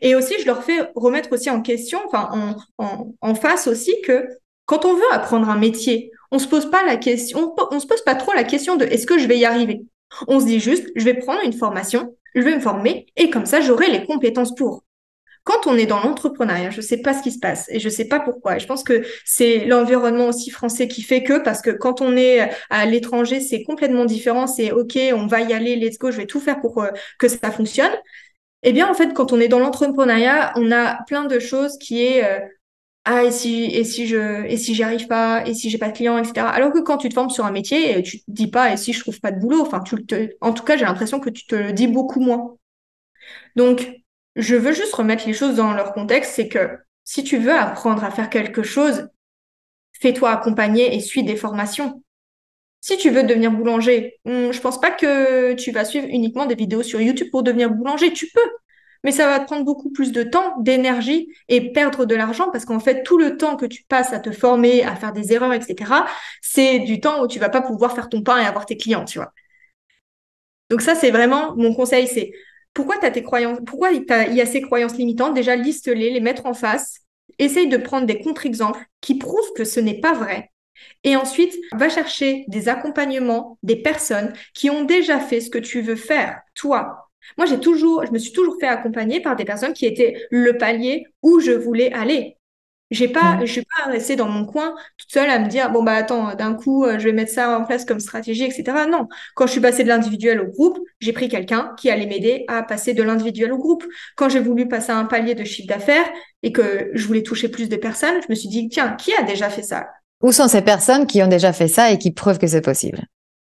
[0.00, 4.28] Et aussi, je leur fais remettre aussi en question, enfin en, face aussi, que
[4.66, 8.02] quand on veut apprendre un métier, on se pose pas la question, on, se pose
[8.02, 9.82] pas trop la question de est-ce que je vais y arriver?
[10.28, 13.46] On se dit juste, je vais prendre une formation, je vais me former et comme
[13.46, 14.84] ça, j'aurai les compétences pour.
[15.44, 18.04] Quand on est dans l'entrepreneuriat, je sais pas ce qui se passe et je sais
[18.04, 18.58] pas pourquoi.
[18.58, 22.48] je pense que c'est l'environnement aussi français qui fait que, parce que quand on est
[22.70, 24.46] à l'étranger, c'est complètement différent.
[24.46, 27.26] C'est OK, on va y aller, let's go, je vais tout faire pour euh, que
[27.26, 27.90] ça fonctionne.
[28.62, 32.02] Eh bien, en fait, quand on est dans l'entrepreneuriat, on a plein de choses qui
[32.04, 32.40] est euh,
[33.04, 35.88] ah et si et si je et si j'y arrive pas et si j'ai pas
[35.90, 36.50] de clients etc.
[36.50, 38.92] Alors que quand tu te formes sur un métier, tu te dis pas et si
[38.92, 39.62] je trouve pas de boulot.
[39.62, 39.96] Enfin, tu
[40.40, 42.56] en tout cas, j'ai l'impression que tu te le dis beaucoup moins.
[43.56, 43.90] Donc,
[44.36, 48.04] je veux juste remettre les choses dans leur contexte, c'est que si tu veux apprendre
[48.04, 49.08] à faire quelque chose,
[50.00, 52.02] fais-toi accompagner et suis des formations.
[52.82, 56.56] Si tu veux devenir boulanger, hmm, je pense pas que tu vas suivre uniquement des
[56.56, 58.12] vidéos sur YouTube pour devenir boulanger.
[58.12, 58.50] Tu peux,
[59.04, 62.64] mais ça va te prendre beaucoup plus de temps, d'énergie et perdre de l'argent parce
[62.64, 65.52] qu'en fait, tout le temps que tu passes à te former, à faire des erreurs,
[65.52, 66.06] etc.,
[66.40, 69.04] c'est du temps où tu vas pas pouvoir faire ton pain et avoir tes clients,
[69.04, 69.32] tu vois.
[70.68, 72.32] Donc ça, c'est vraiment mon conseil, c'est
[72.74, 74.04] pourquoi tu tes croyances, pourquoi il
[74.34, 77.00] y a ces croyances limitantes, déjà liste-les, les mettre en face,
[77.38, 80.51] essaye de prendre des contre-exemples qui prouvent que ce n'est pas vrai
[81.04, 85.80] et ensuite, va chercher des accompagnements, des personnes qui ont déjà fait ce que tu
[85.80, 87.08] veux faire, toi.
[87.38, 90.56] Moi, j'ai toujours, je me suis toujours fait accompagner par des personnes qui étaient le
[90.58, 92.36] palier où je voulais aller.
[92.90, 93.46] J'ai pas, mmh.
[93.46, 96.34] je suis pas restée dans mon coin toute seule à me dire bon bah attends,
[96.34, 98.86] d'un coup, euh, je vais mettre ça en place comme stratégie, etc.
[98.86, 102.44] Non, quand je suis passée de l'individuel au groupe, j'ai pris quelqu'un qui allait m'aider
[102.48, 103.82] à passer de l'individuel au groupe.
[104.14, 106.04] Quand j'ai voulu passer un palier de chiffre d'affaires
[106.42, 109.22] et que je voulais toucher plus de personnes, je me suis dit tiens, qui a
[109.22, 109.86] déjà fait ça?
[110.22, 113.02] Où sont ces personnes qui ont déjà fait ça et qui prouvent que c'est possible?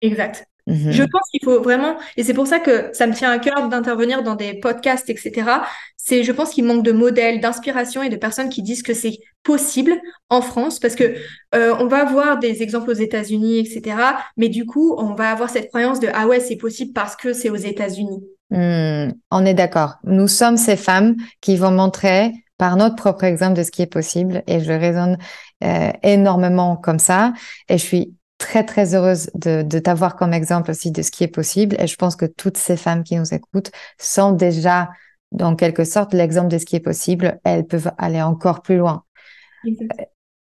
[0.01, 0.45] Exact.
[0.67, 0.91] Mhm.
[0.91, 3.67] Je pense qu'il faut vraiment, et c'est pour ça que ça me tient à cœur
[3.67, 5.49] d'intervenir dans des podcasts, etc.
[5.97, 9.17] C'est, je pense qu'il manque de modèles, d'inspiration et de personnes qui disent que c'est
[9.43, 9.99] possible
[10.29, 11.15] en France, parce que
[11.55, 13.97] euh, on va avoir des exemples aux États-Unis, etc.
[14.37, 17.33] Mais du coup, on va avoir cette croyance de ah ouais, c'est possible parce que
[17.33, 18.23] c'est aux États-Unis.
[18.51, 19.95] Hmm, on est d'accord.
[20.03, 23.87] Nous sommes ces femmes qui vont montrer par notre propre exemple de ce qui est
[23.87, 25.17] possible, et je raisonne
[25.63, 27.33] euh, énormément comme ça.
[27.69, 31.23] Et je suis très, très heureuse de, de t'avoir comme exemple aussi de ce qui
[31.23, 31.75] est possible.
[31.79, 34.91] Et je pense que toutes ces femmes qui nous écoutent sont déjà,
[35.31, 37.39] dans quelque sorte, l'exemple de ce qui est possible.
[37.43, 39.05] Elles peuvent aller encore plus loin.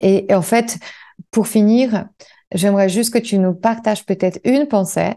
[0.00, 0.78] Et, en fait,
[1.30, 2.08] pour finir,
[2.54, 5.12] j'aimerais juste que tu nous partages peut-être une pensée,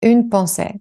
[0.00, 0.74] une pensée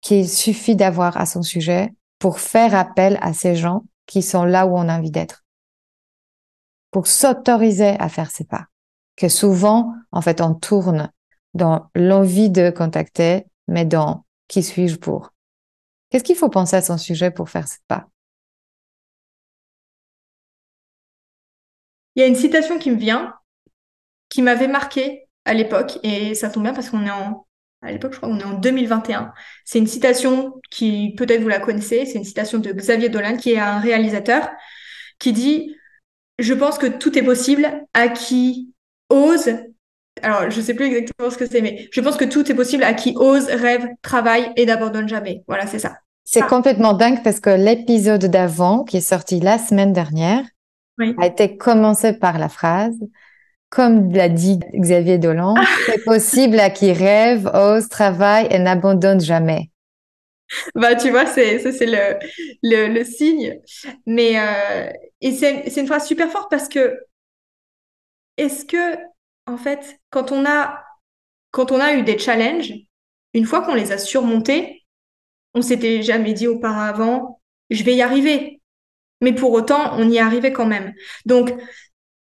[0.00, 4.66] qu'il suffit d'avoir à son sujet pour faire appel à ces gens qui sont là
[4.66, 5.44] où on a envie d'être.
[6.90, 8.66] Pour s'autoriser à faire ces pas.
[9.16, 11.10] Que souvent, en fait, on tourne
[11.54, 15.32] dans l'envie de contacter, mais dans qui suis-je pour?
[16.10, 18.08] Qu'est-ce qu'il faut penser à son sujet pour faire ces pas?
[22.14, 23.34] Il y a une citation qui me vient,
[24.28, 27.45] qui m'avait marqué à l'époque, et ça tombe bien parce qu'on est en
[27.82, 29.32] à l'époque, je crois qu'on est en 2021.
[29.64, 33.52] C'est une citation qui, peut-être vous la connaissez, c'est une citation de Xavier Dolan, qui
[33.52, 34.48] est un réalisateur,
[35.18, 35.76] qui dit
[36.38, 38.72] Je pense que tout est possible à qui
[39.10, 39.50] ose.
[40.22, 42.82] Alors, je sais plus exactement ce que c'est, mais je pense que tout est possible
[42.82, 45.44] à qui ose, rêve, travaille et n'abandonne jamais.
[45.46, 45.98] Voilà, c'est ça.
[46.24, 50.44] C'est complètement dingue parce que l'épisode d'avant, qui est sorti la semaine dernière,
[51.18, 52.98] a été commencé par la phrase
[53.76, 55.64] comme l'a dit Xavier Dolan, ah.
[55.84, 59.70] c'est possible à qui rêve, ose, travaille et n'abandonne jamais.
[60.74, 63.60] Bah, tu vois, c'est, c'est le, le, signe.
[64.06, 66.98] Mais, euh, et c'est, c'est une phrase super forte parce que,
[68.38, 68.96] est-ce que,
[69.46, 70.82] en fait, quand on a,
[71.50, 72.72] quand on a eu des challenges,
[73.34, 74.86] une fois qu'on les a surmontés,
[75.52, 78.62] on s'était jamais dit auparavant, je vais y arriver.
[79.20, 80.94] Mais pour autant, on y est arrivé quand même.
[81.26, 81.52] Donc,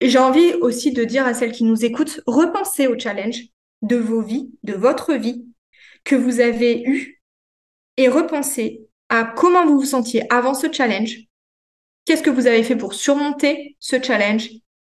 [0.09, 3.43] j'ai envie aussi de dire à celles qui nous écoutent, repensez au challenge
[3.83, 5.45] de vos vies, de votre vie
[6.05, 7.21] que vous avez eu
[7.97, 11.19] et repensez à comment vous vous sentiez avant ce challenge,
[12.05, 14.51] qu'est-ce que vous avez fait pour surmonter ce challenge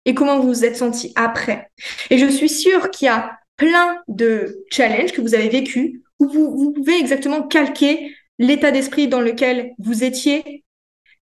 [0.05, 1.70] et comment vous vous êtes senti après.
[2.11, 6.28] Et je suis sûre qu'il y a plein de challenges que vous avez vécu où
[6.28, 10.64] vous, vous pouvez exactement calquer l'état d'esprit dans lequel vous étiez,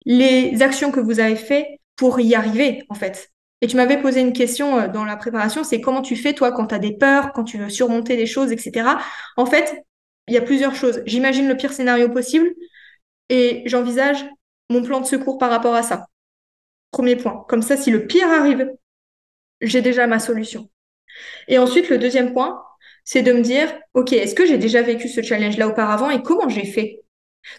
[0.05, 1.67] les actions que vous avez faites
[1.97, 3.31] pour y arriver, en fait.
[3.61, 6.53] Et tu m'avais posé une question euh, dans la préparation, c'est comment tu fais toi
[6.53, 8.99] quand tu as des peurs, quand tu veux surmonter des choses, etc.
[9.37, 9.85] En fait,
[10.29, 11.03] il y a plusieurs choses.
[11.07, 12.49] J'imagine le pire scénario possible
[13.29, 14.25] et j'envisage
[14.71, 16.07] mon plan de secours par rapport à ça.
[16.91, 17.45] Premier point.
[17.49, 18.71] Comme ça, si le pire arrive,
[19.61, 20.71] j'ai déjà ma solution.
[21.49, 22.63] Et ensuite, le deuxième point,
[23.05, 26.49] c'est de me dire, OK, est-ce que j'ai déjà vécu ce challenge-là auparavant et comment
[26.49, 27.03] j'ai fait?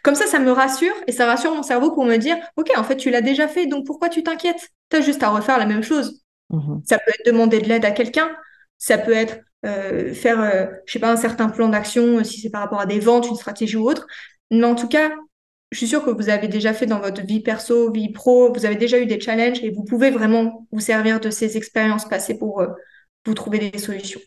[0.04, 2.84] Comme ça, ça me rassure et ça rassure mon cerveau pour me dire, OK, en
[2.84, 4.70] fait, tu l'as déjà fait, donc pourquoi tu t'inquiètes?
[4.90, 6.24] Tu as juste à refaire la même chose.
[6.50, 8.32] Mmh ça peut être demander de l'aide à quelqu'un,
[8.80, 12.40] ça peut être euh, faire, euh, je sais pas, un certain plan d'action, euh, si
[12.42, 14.08] c'est par rapport à des ventes, une stratégie ou autre.
[14.50, 15.12] Mais en tout cas,
[15.72, 18.66] je suis sûre que vous avez déjà fait dans votre vie perso, vie pro, vous
[18.66, 22.38] avez déjà eu des challenges et vous pouvez vraiment vous servir de ces expériences passées
[22.38, 22.64] pour
[23.26, 24.22] vous trouver des solutions.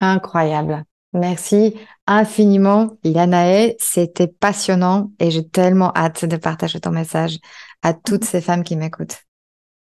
[0.00, 0.84] Incroyable.
[1.12, 3.74] Merci infiniment, Yanae.
[3.78, 7.38] C'était passionnant et j'ai tellement hâte de partager ton message
[7.82, 9.18] à toutes ces femmes qui m'écoutent.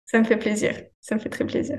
[0.07, 0.75] Ça me fait plaisir.
[1.01, 1.79] Ça me fait très plaisir.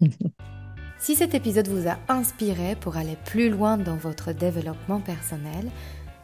[0.98, 5.70] si cet épisode vous a inspiré pour aller plus loin dans votre développement personnel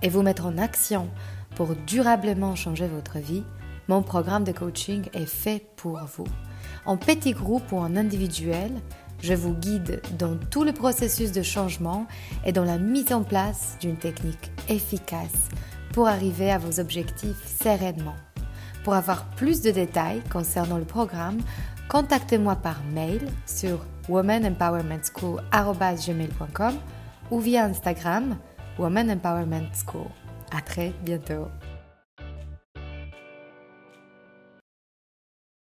[0.00, 1.10] et vous mettre en action
[1.54, 3.44] pour durablement changer votre vie,
[3.88, 6.26] mon programme de coaching est fait pour vous.
[6.86, 8.70] En petit groupe ou en individuel,
[9.22, 12.06] je vous guide dans tout le processus de changement
[12.44, 15.48] et dans la mise en place d'une technique efficace
[15.92, 18.16] pour arriver à vos objectifs sereinement.
[18.84, 21.38] Pour avoir plus de détails concernant le programme,
[21.88, 26.74] contactez-moi par mail sur womanempowermentschool.com
[27.30, 28.36] ou via Instagram
[28.78, 30.08] Woman Empowerment School.
[30.50, 31.46] À très bientôt.